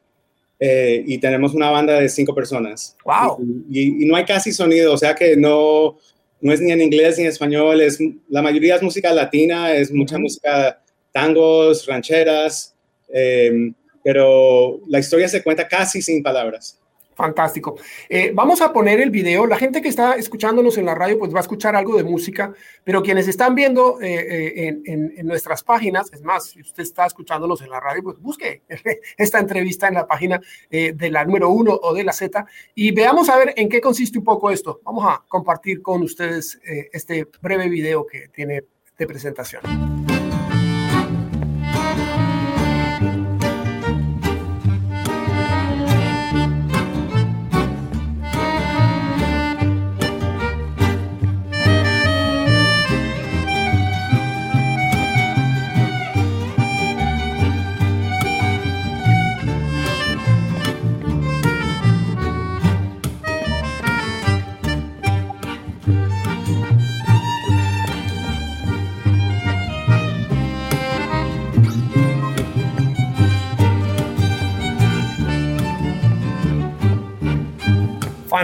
eh, 0.60 1.04
y 1.06 1.18
tenemos 1.18 1.54
una 1.54 1.72
banda 1.72 2.00
de 2.00 2.08
cinco 2.08 2.36
personas. 2.36 2.96
¡Wow! 3.04 3.40
Y, 3.70 4.04
y, 4.04 4.08
no 4.08 4.16
hay 4.16 4.26
casi 4.26 4.52
sonido, 4.52 4.94
o 4.94 4.98
sea 4.98 5.16
que 5.16 5.36
no, 5.36 5.98
no 6.40 6.54
es 6.54 6.62
ni 6.62 6.72
en 6.72 6.82
inglés 6.82 7.18
ni 7.18 7.24
en 7.24 7.30
español, 7.30 7.82
es, 7.82 8.00
la 8.30 8.42
mayoría 8.42 8.76
es 8.76 8.84
música 8.84 9.12
latina, 9.12 9.74
es 9.74 9.92
mucha 9.92 10.18
música 10.18 10.82
tangos, 11.12 11.86
rancheras. 11.86 12.76
Eh, 13.14 13.74
pero 14.04 14.80
la 14.88 15.00
historia 15.00 15.28
se 15.28 15.44
cuenta 15.44 15.68
casi 15.68 16.02
sin 16.02 16.24
palabras. 16.24 16.82
Fantástico. 17.22 17.76
Eh, 18.10 18.32
vamos 18.34 18.62
a 18.62 18.74
poner 18.74 19.00
el 19.00 19.12
video. 19.12 19.46
La 19.46 19.58
gente 19.58 19.82
que 19.82 19.90
está 19.90 20.16
escuchándonos 20.16 20.78
en 20.78 20.86
la 20.86 20.96
radio, 20.96 21.20
pues 21.20 21.32
va 21.32 21.38
a 21.38 21.42
escuchar 21.42 21.76
algo 21.76 21.96
de 21.96 22.04
música, 22.04 22.54
pero 22.84 23.04
quienes 23.04 23.28
están 23.28 23.54
viendo 23.54 24.02
eh, 24.02 24.66
eh, 24.70 24.82
en, 24.86 25.28
nuestras 25.28 25.64
páginas, 25.64 26.12
es 26.14 26.24
más, 26.24 26.46
si 26.46 26.62
usted 26.62 26.82
está 26.82 27.06
escuchándonos 27.06 27.62
en 27.62 27.70
la 27.70 27.80
radio, 27.80 28.02
pues 28.02 28.18
busque 28.20 28.64
esta 29.18 29.38
entrevista 29.38 29.88
en 29.88 29.94
la 29.94 30.08
página 30.08 30.42
de 30.70 31.10
la 31.12 31.24
número 31.24 31.50
uno 31.50 31.80
o 31.82 31.94
de 31.94 32.04
la 32.04 32.12
Z 32.12 32.46
y 32.74 32.92
veamos 32.92 33.30
a 33.30 33.38
ver 33.38 33.54
en 33.56 33.70
qué 33.70 33.80
consiste 33.80 34.18
un 34.18 34.26
poco 34.26 34.50
esto. 34.50 34.82
Vamos 34.84 35.06
a 35.08 35.24
compartir 35.28 35.82
con 35.82 36.02
ustedes 36.02 36.60
este 36.92 37.28
breve 37.40 37.70
video 37.70 38.06
que 38.06 38.30
tiene 38.30 38.64
de 38.98 39.08
presentación. 39.08 40.11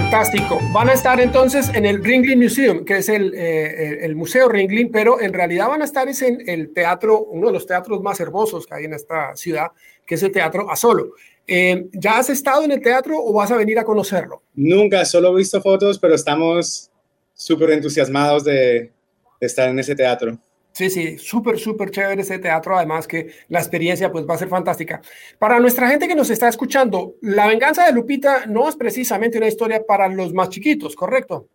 Fantástico. 0.09 0.61
Van 0.71 0.87
a 0.87 0.93
estar 0.93 1.19
entonces 1.19 1.67
en 1.75 1.85
el 1.85 2.01
Ringling 2.01 2.39
Museum, 2.39 2.85
que 2.85 2.99
es 2.99 3.09
el, 3.09 3.33
eh, 3.35 4.05
el, 4.05 4.15
Museo 4.15 4.47
Ringling, 4.47 4.89
pero 4.89 5.19
en 5.19 5.33
realidad 5.33 5.67
van 5.67 5.81
a 5.81 5.85
estar 5.85 6.07
en 6.07 6.49
el 6.49 6.73
teatro, 6.73 7.25
uno 7.25 7.47
de 7.47 7.53
los 7.53 7.65
teatros 7.65 8.01
más 8.01 8.17
hermosos 8.21 8.65
que 8.65 8.73
hay 8.73 8.85
en 8.85 8.93
esta 8.93 9.35
ciudad, 9.35 9.67
que 10.05 10.15
es 10.15 10.23
el 10.23 10.31
Teatro 10.31 10.71
Asolo. 10.71 11.11
Eh, 11.45 11.89
¿Ya 11.91 12.19
has 12.19 12.29
estado 12.29 12.63
en 12.63 12.71
el 12.71 12.81
teatro 12.81 13.17
o 13.21 13.33
vas 13.33 13.51
a 13.51 13.57
venir 13.57 13.79
a 13.79 13.83
conocerlo? 13.83 14.43
Nunca, 14.55 15.03
solo 15.03 15.33
he 15.33 15.35
visto 15.35 15.61
fotos, 15.61 15.99
pero 15.99 16.15
estamos 16.15 16.89
súper 17.33 17.71
entusiasmados 17.71 18.45
de 18.45 18.93
estar 19.41 19.67
en 19.67 19.77
ese 19.77 19.93
teatro. 19.93 20.39
Sí, 20.77 20.91
sí, 20.91 21.17
súper, 21.17 21.57
súper 21.57 21.89
chévere 21.89 22.21
ese 22.21 22.37
teatro, 22.37 22.77
además 22.77 23.07
que 23.07 23.31
la 23.49 23.57
experiencia 23.57 24.11
pues 24.11 24.27
va 24.29 24.35
a 24.35 24.37
ser 24.37 24.47
fantástica. 24.47 25.01
Para 25.39 25.59
nuestra 25.59 25.89
gente 25.89 26.07
que 26.07 26.13
nos 26.13 26.29
está 26.29 26.47
escuchando, 26.47 27.15
La 27.19 27.47
venganza 27.47 27.87
de 27.87 27.93
Lupita 27.93 28.45
no 28.45 28.69
es 28.69 28.75
precisamente 28.75 29.39
una 29.39 29.47
historia 29.47 29.83
para 29.83 30.07
los 30.07 30.33
más 30.35 30.49
chiquitos, 30.49 30.95
¿correcto? 30.95 31.47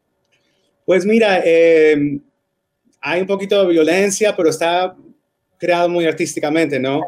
Pues 0.85 1.07
mira, 1.07 1.41
eh, 1.45 2.19
hay 3.01 3.21
un 3.21 3.29
poquito 3.29 3.63
de 3.63 3.73
violencia, 3.73 4.35
pero 4.37 4.51
está 4.51 4.97
creado 5.57 5.89
muy 5.89 6.05
artísticamente, 6.05 6.81
¿no? 6.81 7.03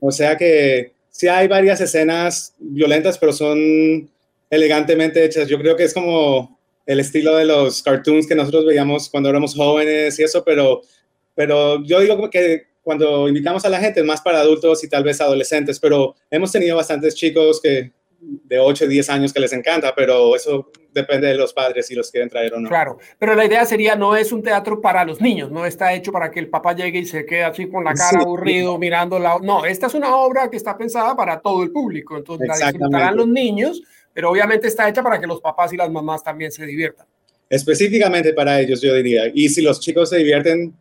O 0.00 0.10
sea 0.10 0.38
que 0.38 0.94
sí 1.10 1.28
hay 1.28 1.48
varias 1.48 1.82
escenas 1.82 2.54
violentas, 2.58 3.18
pero 3.18 3.34
son 3.34 4.08
elegantemente 4.48 5.22
hechas. 5.22 5.46
Yo 5.46 5.58
creo 5.58 5.76
que 5.76 5.84
es 5.84 5.92
como 5.92 6.58
el 6.86 7.00
estilo 7.00 7.36
de 7.36 7.44
los 7.44 7.82
cartoons 7.82 8.26
que 8.26 8.34
nosotros 8.34 8.64
veíamos 8.64 9.10
cuando 9.10 9.28
éramos 9.28 9.54
jóvenes 9.54 10.18
y 10.18 10.22
eso, 10.22 10.42
pero 10.42 10.80
pero 11.38 11.80
yo 11.84 12.00
digo 12.00 12.28
que 12.28 12.66
cuando 12.82 13.28
invitamos 13.28 13.64
a 13.64 13.68
la 13.68 13.78
gente 13.78 14.00
es 14.00 14.06
más 14.06 14.20
para 14.20 14.40
adultos 14.40 14.82
y 14.82 14.88
tal 14.88 15.04
vez 15.04 15.20
adolescentes, 15.20 15.78
pero 15.78 16.16
hemos 16.28 16.50
tenido 16.50 16.74
bastantes 16.74 17.14
chicos 17.14 17.60
que 17.62 17.92
de 18.20 18.58
8 18.58 18.88
10 18.88 19.08
años 19.10 19.32
que 19.32 19.38
les 19.38 19.52
encanta, 19.52 19.94
pero 19.94 20.34
eso 20.34 20.72
depende 20.92 21.28
de 21.28 21.36
los 21.36 21.52
padres 21.52 21.86
si 21.86 21.94
los 21.94 22.10
quieren 22.10 22.28
traer 22.28 22.54
o 22.54 22.58
no. 22.58 22.68
Claro, 22.68 22.98
pero 23.20 23.36
la 23.36 23.44
idea 23.44 23.64
sería 23.66 23.94
no 23.94 24.16
es 24.16 24.32
un 24.32 24.42
teatro 24.42 24.80
para 24.80 25.04
los 25.04 25.20
niños, 25.20 25.48
no 25.52 25.64
está 25.64 25.94
hecho 25.94 26.10
para 26.10 26.28
que 26.28 26.40
el 26.40 26.48
papá 26.48 26.74
llegue 26.74 26.98
y 26.98 27.04
se 27.04 27.24
quede 27.24 27.44
así 27.44 27.68
con 27.68 27.84
la 27.84 27.94
cara 27.94 28.18
aburrido 28.18 28.76
mirando 28.76 29.20
la 29.20 29.38
no, 29.40 29.64
esta 29.64 29.86
es 29.86 29.94
una 29.94 30.16
obra 30.16 30.50
que 30.50 30.56
está 30.56 30.76
pensada 30.76 31.14
para 31.14 31.38
todo 31.38 31.62
el 31.62 31.70
público, 31.70 32.16
entonces 32.16 32.48
la 32.48 32.72
disfrutarán 32.72 33.16
los 33.16 33.28
niños, 33.28 33.80
pero 34.12 34.32
obviamente 34.32 34.66
está 34.66 34.88
hecha 34.88 35.04
para 35.04 35.20
que 35.20 35.28
los 35.28 35.40
papás 35.40 35.72
y 35.72 35.76
las 35.76 35.88
mamás 35.88 36.24
también 36.24 36.50
se 36.50 36.66
diviertan. 36.66 37.06
Específicamente 37.50 38.34
para 38.34 38.60
ellos, 38.60 38.82
yo 38.82 38.94
diría. 38.94 39.30
Y 39.32 39.48
si 39.48 39.62
los 39.62 39.80
chicos 39.80 40.10
se 40.10 40.18
divierten, 40.18 40.74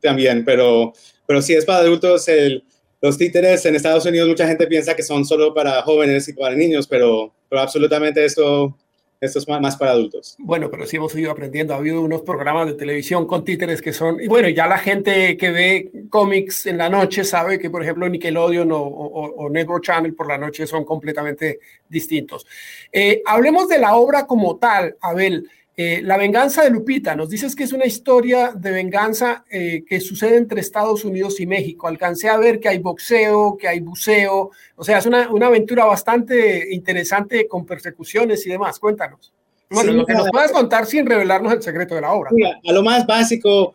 también, 0.00 0.44
pero, 0.44 0.92
pero 1.26 1.42
si 1.42 1.54
es 1.54 1.64
para 1.64 1.80
adultos, 1.80 2.28
el, 2.28 2.64
los 3.04 3.18
títeres 3.18 3.66
en 3.66 3.74
Estados 3.74 4.06
Unidos, 4.06 4.28
mucha 4.28 4.46
gente 4.46 4.66
piensa 4.66 4.96
que 4.96 5.02
son 5.02 5.24
solo 5.24 5.52
para 5.52 5.82
jóvenes 5.82 6.26
y 6.28 6.32
para 6.32 6.54
niños, 6.54 6.86
pero, 6.86 7.34
pero 7.50 7.60
absolutamente 7.60 8.24
esto, 8.24 8.74
esto 9.20 9.38
es 9.38 9.48
más 9.48 9.76
para 9.76 9.92
adultos. 9.92 10.36
Bueno, 10.38 10.70
pero 10.70 10.86
sí 10.86 10.96
hemos 10.96 11.14
ido 11.14 11.30
aprendiendo. 11.30 11.74
Ha 11.74 11.78
habido 11.78 12.00
unos 12.00 12.22
programas 12.22 12.66
de 12.66 12.74
televisión 12.74 13.26
con 13.26 13.44
títeres 13.44 13.80
que 13.80 13.92
son, 13.92 14.20
y 14.20 14.26
bueno, 14.26 14.48
ya 14.48 14.66
la 14.66 14.78
gente 14.78 15.36
que 15.36 15.50
ve 15.50 15.92
cómics 16.10 16.66
en 16.66 16.78
la 16.78 16.88
noche 16.88 17.24
sabe 17.24 17.58
que, 17.58 17.70
por 17.70 17.82
ejemplo, 17.82 18.08
Nickelodeon 18.08 18.72
o, 18.72 18.78
o, 18.78 19.50
Network 19.50 19.84
Channel 19.84 20.14
por 20.14 20.28
la 20.28 20.38
noche 20.38 20.66
son 20.66 20.84
completamente 20.84 21.60
distintos. 21.88 22.46
Eh, 22.92 23.22
hablemos 23.26 23.68
de 23.68 23.78
la 23.78 23.96
obra 23.96 24.26
como 24.26 24.56
tal, 24.56 24.96
Abel. 25.00 25.48
Eh, 25.76 26.02
la 26.04 26.16
venganza 26.16 26.62
de 26.62 26.70
Lupita, 26.70 27.16
nos 27.16 27.28
dices 27.28 27.56
que 27.56 27.64
es 27.64 27.72
una 27.72 27.84
historia 27.84 28.52
de 28.54 28.70
venganza 28.70 29.44
eh, 29.50 29.82
que 29.84 29.98
sucede 30.00 30.36
entre 30.36 30.60
Estados 30.60 31.04
Unidos 31.04 31.40
y 31.40 31.46
México. 31.46 31.88
Alcancé 31.88 32.28
a 32.28 32.36
ver 32.36 32.60
que 32.60 32.68
hay 32.68 32.78
boxeo, 32.78 33.56
que 33.58 33.66
hay 33.66 33.80
buceo, 33.80 34.52
o 34.76 34.84
sea, 34.84 34.98
es 34.98 35.06
una, 35.06 35.24
aventura 35.24 35.84
bastante 35.84 36.72
interesante 36.72 37.48
con 37.48 37.66
persecuciones 37.66 38.46
y 38.46 38.50
demás. 38.50 38.78
Cuéntanos. 38.78 39.32
Bueno, 39.68 39.92
lo 39.92 40.06
que 40.06 40.14
nos 40.14 40.30
puedas 40.30 40.52
contar 40.52 40.86
sin 40.86 41.06
revelarnos 41.06 41.52
el 41.52 41.62
secreto 41.62 41.96
de 41.96 42.02
la 42.02 42.12
obra. 42.12 42.30
a 42.30 42.72
lo 42.72 42.82
más 42.82 43.04
básico, 43.04 43.74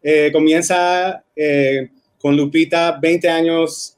eh, 0.00 0.30
comienza 0.32 1.24
con 2.18 2.36
Lupita 2.36 2.98
20 3.00 3.28
años 3.28 3.96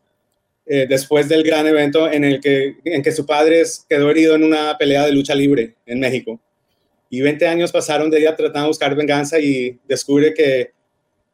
después 0.65 1.29
del 1.29 1.43
gran 1.43 1.67
evento 1.67 2.11
en 2.11 2.25
el 2.25 2.41
que, 2.41 2.77
en 2.85 3.03
que 3.03 3.13
su 3.13 3.27
padre 3.27 3.63
quedó 3.87 4.11
herido 4.11 4.35
en 4.35 4.45
una 4.45 4.79
pelea 4.79 5.05
de 5.05 5.13
lucha 5.13 5.35
libre 5.35 5.75
en 5.85 6.01
México. 6.01 6.41
Y 7.11 7.21
20 7.21 7.47
años 7.47 7.73
pasaron 7.73 8.11
de 8.11 8.19
ella 8.19 8.35
tratando 8.35 8.63
de 8.63 8.69
buscar 8.69 8.95
venganza 8.95 9.39
y 9.39 9.79
descubre 9.87 10.35
que, 10.35 10.73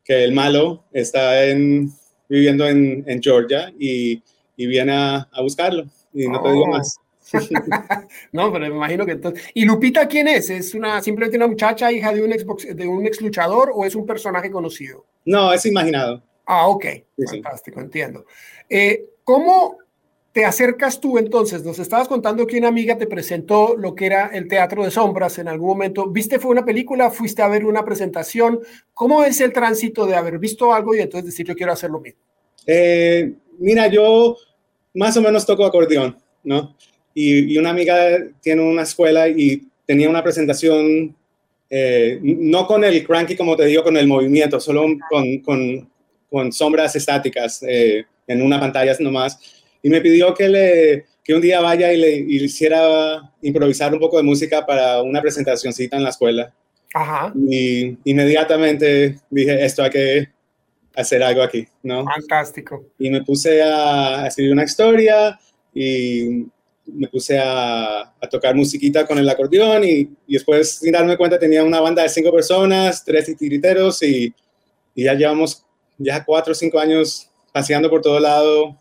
que 0.04 0.24
el 0.24 0.33
malo 0.33 0.85
está 0.92 1.46
en, 1.46 1.92
viviendo 2.28 2.66
en, 2.66 3.04
en 3.06 3.22
Georgia 3.22 3.72
y, 3.78 4.22
y 4.56 4.66
viene 4.66 4.92
a, 4.92 5.28
a, 5.33 5.42
buscarlo. 5.42 5.85
Y 6.12 6.28
no 6.28 6.42
te 6.42 6.50
digo 6.50 6.64
oh. 6.64 6.68
más. 6.68 6.98
no, 8.33 8.52
pero 8.52 8.68
me 8.68 8.74
imagino 8.74 9.06
que 9.06 9.12
entonces. 9.12 9.44
¿Y 9.54 9.64
Lupita 9.64 10.06
quién 10.06 10.28
es? 10.28 10.50
¿Es 10.50 10.74
una 10.74 11.00
simplemente 11.00 11.37
una 11.37 11.46
muchacha 11.46 11.90
hija 11.92 12.12
de 12.12 12.22
un 12.22 12.33
ex, 12.33 12.44
de 12.76 12.87
un 12.87 13.06
ex 13.06 13.20
luchador 13.20 13.72
o 13.74 13.85
es 13.85 13.94
un 13.94 14.06
personaje 14.06 14.50
conocido? 14.50 15.06
No, 15.24 15.52
es 15.52 15.64
imaginado. 15.66 16.22
Ah, 16.46 16.66
ok. 16.66 16.87
Fantástico, 17.30 17.80
entiendo. 17.80 18.26
Eh, 18.68 19.04
¿Cómo 19.22 19.78
te 20.33 20.45
acercas 20.45 21.01
tú 21.01 21.19
entonces, 21.19 21.64
nos 21.64 21.79
estabas 21.81 22.07
contando 22.07 22.47
que 22.47 22.59
una 22.59 22.69
amiga 22.69 22.97
te 22.97 23.07
presentó 23.07 23.77
lo 23.77 23.95
que 23.95 24.07
era 24.07 24.29
el 24.29 24.47
teatro 24.47 24.85
de 24.85 24.90
sombras 24.90 25.38
en 25.38 25.49
algún 25.49 25.69
momento. 25.69 26.07
¿Viste 26.07 26.38
fue 26.38 26.53
una 26.53 26.64
película? 26.64 27.11
¿Fuiste 27.11 27.43
a 27.43 27.49
ver 27.49 27.64
una 27.64 27.85
presentación? 27.85 28.61
¿Cómo 28.95 29.25
es 29.25 29.40
el 29.40 29.53
tránsito 29.53 30.07
de 30.07 30.14
haber 30.14 30.38
visto 30.38 30.73
algo 30.73 30.95
y 30.95 31.01
entonces 31.01 31.27
decir 31.27 31.47
yo 31.47 31.57
quiero 31.57 31.73
hacer 31.73 31.90
lo 31.90 32.01
mismo? 32.01 32.21
Eh, 32.64 33.33
mira, 33.59 33.88
yo 33.88 34.37
más 34.95 35.16
o 35.16 35.23
menos 35.23 35.45
toco 35.45 35.64
acordeón, 35.64 36.16
¿no? 36.45 36.77
Y, 37.12 37.59
una 37.59 37.71
amiga 37.71 38.19
tiene 38.40 38.62
una 38.62 38.83
escuela 38.83 39.29
y 39.29 39.66
tenía 39.85 40.09
una 40.09 40.23
presentación, 40.23 41.14
eh, 41.69 42.21
no 42.23 42.69
con 42.69 42.85
el 42.85 43.05
cranky 43.05 43.37
como 43.37 43.57
te 43.57 43.66
digo, 43.66 43.83
con 43.83 43.97
el 43.97 44.07
movimiento, 44.07 44.61
solo 44.61 44.87
con, 45.11 45.38
con, 46.31 46.53
sombras 46.53 46.95
estáticas 46.95 47.64
eh, 47.66 48.05
en 48.29 48.43
una 48.43 48.61
pantalla 48.61 48.97
nomás 49.01 49.60
y 49.83 49.90
me 49.90 50.01
pidió 50.01 50.35
que, 50.35 50.49
le, 50.49 51.07
que 51.25 51.35
un 51.35 51.40
día 51.40 51.61
vaya 51.61 51.93
y 51.93 51.97
le, 51.97 52.16
hiciera 52.45 53.33
improvisar 53.43 53.93
un 53.93 54.01
poco 54.01 54.16
de 54.16 54.23
música 54.23 54.64
para 54.64 55.03
una 55.03 55.21
presentacióncita 55.21 55.97
en 55.97 56.05
la 56.05 56.11
escuela. 56.11 56.53
Ajá. 56.95 57.33
Y 57.49 57.97
inmediatamente 58.05 59.21
dije, 59.31 59.64
esto 59.64 59.83
hay 59.83 59.90
que 59.90 60.29
hacer 60.95 61.23
algo 61.23 61.43
aquí, 61.43 61.66
¿no? 61.83 62.05
Fantástico. 62.05 62.85
Y 62.99 63.11
me 63.11 63.23
puse 63.23 63.62
a, 63.62 64.27
escribir 64.27 64.53
una 64.53 64.64
historia 64.64 65.38
y 65.73 66.47
me 66.87 67.07
puse 67.09 67.38
a, 67.38 68.01
a, 68.21 68.29
tocar 68.29 68.55
musiquita 68.57 69.07
con 69.07 69.19
el 69.19 69.29
acordeón 69.29 69.85
y, 69.85 70.11
y, 70.27 70.33
después, 70.35 70.79
sin 70.79 70.93
darme 70.93 71.16
cuenta, 71.16 71.38
tenía 71.38 71.62
una 71.62 71.81
banda 71.81 72.03
de 72.03 72.09
cinco 72.09 72.33
personas, 72.33 73.05
tres 73.05 73.27
titiriteros 73.27 74.03
y, 74.03 74.35
y 74.95 75.05
ya 75.05 75.14
llevamos 75.14 75.64
ya 75.99 76.25
cuatro 76.25 76.53
o 76.53 76.55
cinco 76.55 76.79
años 76.79 77.31
paseando 77.53 77.90
por 77.90 78.01
todo 78.01 78.19
lado, 78.19 78.77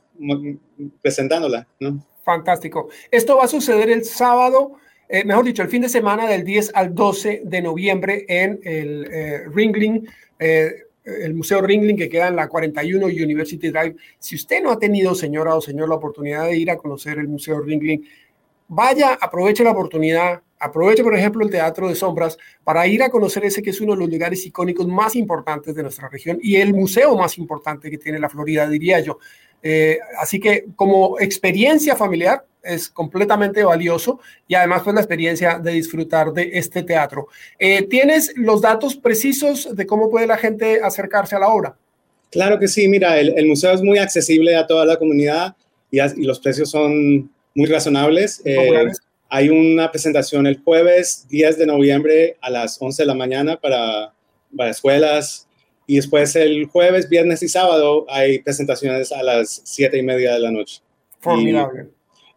presentándola, 1.01 1.67
¿no? 1.79 2.03
Fantástico. 2.23 2.89
Esto 3.09 3.37
va 3.37 3.45
a 3.45 3.47
suceder 3.47 3.89
el 3.89 4.05
sábado, 4.05 4.73
eh, 5.07 5.23
mejor 5.23 5.45
dicho, 5.45 5.63
el 5.63 5.69
fin 5.69 5.81
de 5.81 5.89
semana 5.89 6.27
del 6.27 6.43
10 6.43 6.71
al 6.75 6.93
12 6.93 7.41
de 7.43 7.61
noviembre 7.61 8.25
en 8.27 8.59
el 8.63 9.07
eh, 9.11 9.43
Ringling, 9.53 10.07
eh, 10.37 10.71
el 11.03 11.33
Museo 11.33 11.61
Ringling 11.61 11.97
que 11.97 12.09
queda 12.09 12.27
en 12.27 12.35
la 12.35 12.47
41 12.47 13.07
University 13.07 13.69
Drive. 13.69 13.95
Si 14.19 14.35
usted 14.35 14.61
no 14.61 14.69
ha 14.71 14.77
tenido, 14.77 15.15
señora 15.15 15.55
o 15.55 15.61
señor, 15.61 15.89
la 15.89 15.95
oportunidad 15.95 16.45
de 16.45 16.57
ir 16.57 16.69
a 16.69 16.77
conocer 16.77 17.17
el 17.17 17.27
Museo 17.27 17.61
Ringling, 17.61 18.05
vaya, 18.67 19.17
aproveche 19.19 19.63
la 19.63 19.71
oportunidad, 19.71 20.41
aproveche, 20.59 21.03
por 21.03 21.15
ejemplo, 21.15 21.43
el 21.43 21.49
Teatro 21.49 21.87
de 21.87 21.95
Sombras 21.95 22.37
para 22.63 22.85
ir 22.85 23.01
a 23.01 23.09
conocer 23.09 23.45
ese 23.45 23.61
que 23.61 23.71
es 23.71 23.81
uno 23.81 23.93
de 23.93 23.99
los 23.99 24.09
lugares 24.09 24.45
icónicos 24.45 24.87
más 24.87 25.15
importantes 25.15 25.73
de 25.73 25.81
nuestra 25.81 26.09
región 26.09 26.37
y 26.41 26.57
el 26.57 26.73
museo 26.73 27.17
más 27.17 27.37
importante 27.37 27.89
que 27.89 27.97
tiene 27.97 28.19
la 28.19 28.29
Florida, 28.29 28.69
diría 28.69 28.99
yo. 28.99 29.17
Eh, 29.61 29.99
así 30.19 30.39
que 30.39 30.65
como 30.75 31.19
experiencia 31.19 31.95
familiar 31.95 32.45
es 32.63 32.89
completamente 32.89 33.63
valioso 33.63 34.19
y 34.47 34.55
además 34.55 34.81
pues 34.83 34.93
la 34.93 35.01
experiencia 35.01 35.59
de 35.59 35.71
disfrutar 35.71 36.33
de 36.33 36.51
este 36.53 36.83
teatro. 36.83 37.27
Eh, 37.57 37.83
¿Tienes 37.83 38.33
los 38.35 38.61
datos 38.61 38.95
precisos 38.95 39.75
de 39.75 39.85
cómo 39.85 40.09
puede 40.09 40.27
la 40.27 40.37
gente 40.37 40.81
acercarse 40.81 41.35
a 41.35 41.39
la 41.39 41.49
obra? 41.49 41.75
Claro 42.31 42.59
que 42.59 42.67
sí, 42.67 42.87
mira, 42.87 43.19
el, 43.19 43.47
museo 43.47 43.73
es 43.73 43.81
muy 43.81 43.97
accesible 43.97 44.55
a 44.55 44.67
toda 44.67 44.85
la 44.85 44.97
comunidad 44.97 45.55
y, 45.89 45.99
los 46.23 46.39
precios 46.39 46.69
son 46.69 47.31
muy 47.55 47.65
razonables. 47.65 48.41
Eh, 48.45 48.85
hay 49.29 49.49
una 49.49 49.89
presentación 49.91 50.45
el 50.45 50.61
jueves 50.61 51.25
10 51.29 51.57
de 51.57 51.65
noviembre 51.65 52.37
a 52.41 52.49
las 52.51 52.79
11 52.79 53.01
de 53.01 53.07
la 53.07 53.15
mañana 53.15 53.57
para, 53.57 54.13
para 54.55 54.69
escuelas, 54.69 55.47
y 55.89 55.95
después 55.95 56.35
el 56.35 56.67
jueves, 56.67 57.09
viernes 57.09 57.41
y 57.41 57.49
sábado 57.49 58.05
hay 58.07 58.37
presentaciones 58.43 59.11
a 59.11 59.23
las 59.23 59.61
siete 59.63 59.97
y 59.97 60.03
media 60.03 60.35
de 60.35 60.39
la 60.39 60.51
noche. 60.51 60.83
Formidable. 61.19 61.87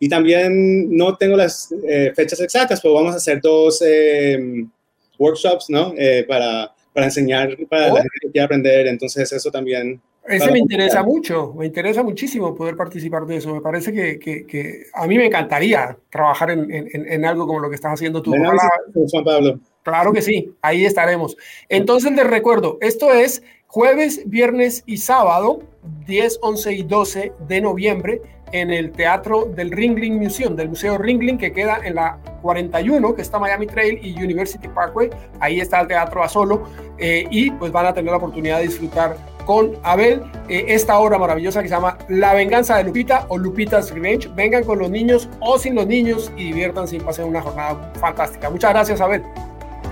Y, 0.00 0.08
también 0.08 0.96
no 0.96 1.18
tengo 1.18 1.36
las 1.36 1.70
eh, 1.86 2.14
fechas 2.16 2.40
exactas, 2.40 2.80
pero 2.80 2.94
vamos 2.94 3.12
a 3.12 3.18
hacer 3.18 3.42
dos 3.42 3.84
em, 3.86 4.70
workshops, 5.18 5.68
¿no? 5.68 5.92
Eh, 5.98 6.24
para, 6.26 6.72
para 6.94 7.06
enseñar, 7.06 7.54
para 7.68 7.88
la 7.88 7.92
oh. 7.92 7.96
gente 7.96 8.18
que 8.22 8.30
quiera 8.30 8.46
aprender. 8.46 8.86
Entonces 8.86 9.30
eso 9.30 9.50
también 9.50 10.00
Ese 10.26 10.50
me 10.50 10.58
interesa 10.58 11.02
mucho, 11.02 11.52
me 11.52 11.66
interesa 11.66 12.02
muchísimo 12.02 12.54
poder 12.54 12.74
participar 12.74 13.26
de 13.26 13.36
eso. 13.36 13.54
Me 13.54 13.60
parece 13.60 13.92
que, 13.92 14.18
que, 14.18 14.86
a 14.94 15.06
mí 15.06 15.18
me 15.18 15.26
encantaría 15.26 15.94
trabajar 16.10 16.52
en, 16.52 16.70
en, 16.70 17.24
algo 17.26 17.46
como 17.46 17.60
lo 17.60 17.68
que 17.68 17.74
estás 17.74 17.92
haciendo 17.92 18.22
tú. 18.22 18.32
Juan 18.32 19.24
Pablo. 19.24 19.60
Claro 19.82 20.12
que 20.12 20.22
sí, 20.22 20.54
ahí 20.62 20.84
estaremos. 20.84 21.36
Entonces 21.68 22.12
les 22.12 22.26
recuerdo, 22.26 22.78
esto 22.80 23.12
es 23.12 23.42
jueves, 23.66 24.22
viernes 24.26 24.84
y 24.86 24.98
sábado, 24.98 25.60
10, 26.06 26.38
11 26.42 26.72
y 26.72 26.82
12 26.82 27.32
de 27.48 27.60
noviembre 27.60 28.22
en 28.52 28.70
el 28.70 28.92
Teatro 28.92 29.46
del 29.46 29.70
Ringling 29.70 30.18
Museum, 30.18 30.54
del 30.54 30.68
Museo 30.68 30.98
Ringling, 30.98 31.38
que 31.38 31.52
queda 31.52 31.80
en 31.82 31.94
la 31.94 32.18
41, 32.42 33.14
que 33.14 33.22
está 33.22 33.38
Miami 33.38 33.66
Trail 33.66 33.98
y 34.02 34.12
University 34.22 34.68
Parkway. 34.68 35.10
Ahí 35.40 35.60
está 35.60 35.80
el 35.80 35.88
Teatro 35.88 36.22
a 36.22 36.28
solo 36.28 36.64
eh, 36.98 37.24
y 37.30 37.50
pues 37.52 37.72
van 37.72 37.86
a 37.86 37.94
tener 37.94 38.10
la 38.10 38.18
oportunidad 38.18 38.58
de 38.58 38.64
disfrutar 38.64 39.16
con 39.46 39.72
Abel 39.82 40.22
eh, 40.48 40.66
esta 40.68 40.98
obra 40.98 41.18
maravillosa 41.18 41.62
que 41.62 41.68
se 41.68 41.74
llama 41.74 41.98
La 42.08 42.32
venganza 42.34 42.76
de 42.76 42.84
Lupita 42.84 43.26
o 43.28 43.38
Lupita's 43.38 43.90
Revenge. 43.90 44.28
Vengan 44.34 44.64
con 44.64 44.78
los 44.78 44.90
niños 44.90 45.28
o 45.40 45.58
sin 45.58 45.74
los 45.74 45.86
niños 45.86 46.30
y 46.36 46.44
diviértanse 46.44 46.96
y 46.96 47.00
pasen 47.00 47.26
una 47.26 47.40
jornada 47.40 47.92
fantástica. 48.00 48.50
Muchas 48.50 48.72
gracias, 48.72 49.00
Abel. 49.00 49.22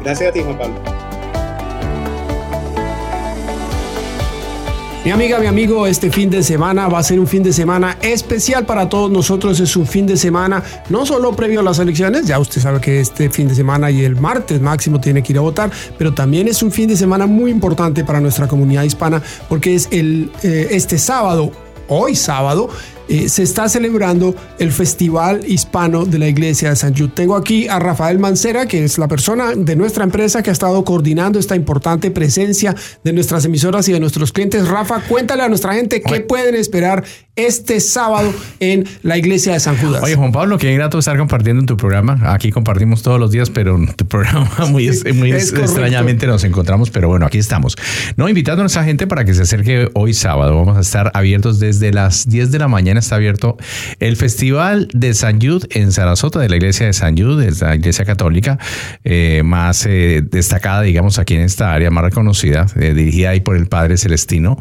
Gracias 0.02 0.30
a 0.30 0.32
ti, 0.32 0.40
Juan 0.42 0.58
Pablo. 0.58 1.00
Mi 5.02 5.12
amiga, 5.12 5.38
mi 5.38 5.46
amigo, 5.46 5.86
este 5.86 6.10
fin 6.10 6.28
de 6.28 6.42
semana 6.42 6.86
va 6.86 6.98
a 6.98 7.02
ser 7.02 7.18
un 7.18 7.26
fin 7.26 7.42
de 7.42 7.54
semana 7.54 7.96
especial 8.02 8.66
para 8.66 8.86
todos 8.90 9.10
nosotros. 9.10 9.58
Es 9.58 9.74
un 9.74 9.86
fin 9.86 10.06
de 10.06 10.14
semana 10.18 10.62
no 10.90 11.06
solo 11.06 11.34
previo 11.34 11.60
a 11.60 11.62
las 11.62 11.78
elecciones, 11.78 12.26
ya 12.26 12.38
usted 12.38 12.60
sabe 12.60 12.82
que 12.82 13.00
este 13.00 13.30
fin 13.30 13.48
de 13.48 13.54
semana 13.54 13.90
y 13.90 14.04
el 14.04 14.16
martes 14.16 14.60
máximo 14.60 15.00
tiene 15.00 15.22
que 15.22 15.32
ir 15.32 15.38
a 15.38 15.40
votar, 15.40 15.70
pero 15.96 16.12
también 16.12 16.48
es 16.48 16.62
un 16.62 16.70
fin 16.70 16.86
de 16.86 16.96
semana 16.96 17.26
muy 17.26 17.50
importante 17.50 18.04
para 18.04 18.20
nuestra 18.20 18.46
comunidad 18.46 18.82
hispana 18.82 19.22
porque 19.48 19.74
es 19.74 19.88
el, 19.90 20.30
eh, 20.42 20.68
este 20.72 20.98
sábado, 20.98 21.50
hoy 21.88 22.14
sábado, 22.14 22.68
eh, 23.10 23.28
se 23.28 23.42
está 23.42 23.68
celebrando 23.68 24.36
el 24.60 24.70
Festival 24.70 25.40
Hispano 25.44 26.04
de 26.04 26.16
la 26.20 26.28
Iglesia 26.28 26.70
de 26.70 26.76
San 26.76 26.96
Jude. 26.96 27.10
Tengo 27.12 27.34
aquí 27.34 27.66
a 27.66 27.80
Rafael 27.80 28.20
Mancera, 28.20 28.66
que 28.66 28.84
es 28.84 28.98
la 28.98 29.08
persona 29.08 29.52
de 29.56 29.74
nuestra 29.74 30.04
empresa 30.04 30.44
que 30.44 30.50
ha 30.50 30.52
estado 30.52 30.84
coordinando 30.84 31.40
esta 31.40 31.56
importante 31.56 32.12
presencia 32.12 32.72
de 33.02 33.12
nuestras 33.12 33.44
emisoras 33.44 33.88
y 33.88 33.92
de 33.92 33.98
nuestros 33.98 34.30
clientes. 34.30 34.68
Rafa, 34.68 35.00
cuéntale 35.08 35.42
a 35.42 35.48
nuestra 35.48 35.74
gente 35.74 36.00
qué 36.02 36.20
pueden 36.20 36.54
esperar 36.54 37.02
este 37.36 37.80
sábado 37.80 38.32
en 38.60 38.86
la 39.02 39.16
iglesia 39.16 39.52
de 39.52 39.60
San 39.60 39.76
Judas. 39.76 40.02
Oye, 40.02 40.14
Juan 40.16 40.32
Pablo, 40.32 40.58
qué 40.58 40.74
grato 40.74 40.98
estar 40.98 41.16
compartiendo 41.16 41.60
en 41.60 41.66
tu 41.66 41.76
programa. 41.76 42.18
Aquí 42.32 42.50
compartimos 42.50 43.02
todos 43.02 43.18
los 43.18 43.30
días, 43.30 43.50
pero 43.50 43.76
en 43.76 43.92
tu 43.94 44.06
programa 44.06 44.50
muy, 44.68 44.90
muy 45.14 45.32
extrañamente 45.32 46.26
nos 46.26 46.44
encontramos, 46.44 46.90
pero 46.90 47.08
bueno, 47.08 47.26
aquí 47.26 47.38
estamos. 47.38 47.76
No, 48.16 48.28
invitando 48.28 48.62
a 48.62 48.64
nuestra 48.64 48.84
gente 48.84 49.06
para 49.06 49.24
que 49.24 49.34
se 49.34 49.42
acerque 49.42 49.88
hoy 49.94 50.14
sábado. 50.14 50.56
Vamos 50.56 50.76
a 50.76 50.80
estar 50.80 51.10
abiertos 51.14 51.58
desde 51.60 51.92
las 51.92 52.28
10 52.28 52.50
de 52.50 52.58
la 52.58 52.68
mañana 52.68 53.00
está 53.00 53.16
abierto 53.16 53.56
el 53.98 54.16
Festival 54.16 54.88
de 54.92 55.14
San 55.14 55.40
Jude 55.40 55.66
en 55.70 55.92
Sarasota, 55.92 56.40
de 56.40 56.48
la 56.48 56.56
iglesia 56.56 56.86
de 56.86 56.92
San 56.92 57.16
Jude, 57.16 57.48
es 57.48 57.60
la 57.60 57.74
iglesia 57.74 58.04
católica 58.04 58.58
eh, 59.04 59.42
más 59.44 59.86
eh, 59.86 60.22
destacada, 60.24 60.82
digamos, 60.82 61.18
aquí 61.18 61.34
en 61.34 61.42
esta 61.42 61.72
área, 61.72 61.90
más 61.90 62.04
reconocida, 62.04 62.66
eh, 62.76 62.94
dirigida 62.94 63.30
ahí 63.30 63.40
por 63.40 63.56
el 63.56 63.66
Padre 63.66 63.96
Celestino. 63.96 64.58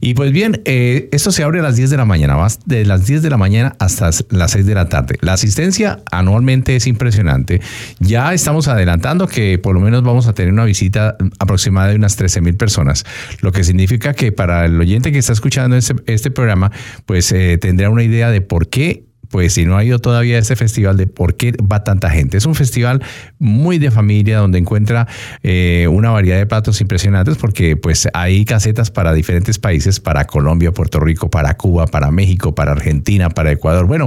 Y 0.00 0.14
pues 0.14 0.32
bien, 0.32 0.62
esto 0.64 1.30
se 1.30 1.42
abre 1.42 1.60
a 1.60 1.62
las 1.62 1.76
10 1.76 1.90
de 1.90 1.96
la 1.96 2.04
mañana, 2.04 2.13
más 2.36 2.60
de 2.64 2.84
las 2.84 3.06
10 3.06 3.22
de 3.22 3.30
la 3.30 3.36
mañana 3.36 3.74
hasta 3.78 4.10
las 4.30 4.50
6 4.50 4.66
de 4.66 4.74
la 4.74 4.88
tarde. 4.88 5.16
La 5.20 5.34
asistencia 5.34 6.00
anualmente 6.10 6.76
es 6.76 6.86
impresionante. 6.86 7.60
Ya 7.98 8.32
estamos 8.32 8.68
adelantando 8.68 9.26
que 9.26 9.58
por 9.58 9.74
lo 9.74 9.80
menos 9.80 10.02
vamos 10.02 10.26
a 10.26 10.32
tener 10.32 10.52
una 10.52 10.64
visita 10.64 11.16
aproximada 11.38 11.88
de 11.88 11.96
unas 11.96 12.16
13 12.16 12.40
mil 12.40 12.56
personas, 12.56 13.04
lo 13.40 13.52
que 13.52 13.64
significa 13.64 14.14
que 14.14 14.32
para 14.32 14.64
el 14.64 14.80
oyente 14.80 15.12
que 15.12 15.18
está 15.18 15.32
escuchando 15.32 15.76
este, 15.76 15.94
este 16.06 16.30
programa, 16.30 16.70
pues 17.06 17.34
tendrá 17.60 17.90
una 17.90 18.02
idea 18.02 18.30
de 18.30 18.40
por 18.40 18.68
qué 18.68 19.04
pues 19.34 19.54
si 19.54 19.64
no 19.64 19.76
ha 19.76 19.82
ido 19.82 19.98
todavía 19.98 20.36
a 20.36 20.38
este 20.38 20.54
festival, 20.54 20.96
de 20.96 21.08
por 21.08 21.34
qué 21.34 21.54
va 21.60 21.82
tanta 21.82 22.08
gente. 22.08 22.36
Es 22.36 22.46
un 22.46 22.54
festival 22.54 23.02
muy 23.40 23.80
de 23.80 23.90
familia 23.90 24.38
donde 24.38 24.58
encuentra 24.58 25.08
eh, 25.42 25.88
una 25.90 26.10
variedad 26.10 26.38
de 26.38 26.46
platos 26.46 26.80
impresionantes 26.80 27.36
porque 27.36 27.76
pues 27.76 28.06
hay 28.14 28.44
casetas 28.44 28.92
para 28.92 29.12
diferentes 29.12 29.58
países, 29.58 29.98
para 29.98 30.24
Colombia, 30.28 30.70
Puerto 30.70 31.00
Rico, 31.00 31.30
para 31.30 31.56
Cuba, 31.56 31.88
para 31.88 32.12
México, 32.12 32.54
para 32.54 32.70
Argentina, 32.70 33.28
para 33.28 33.50
Ecuador. 33.50 33.88
Bueno, 33.88 34.06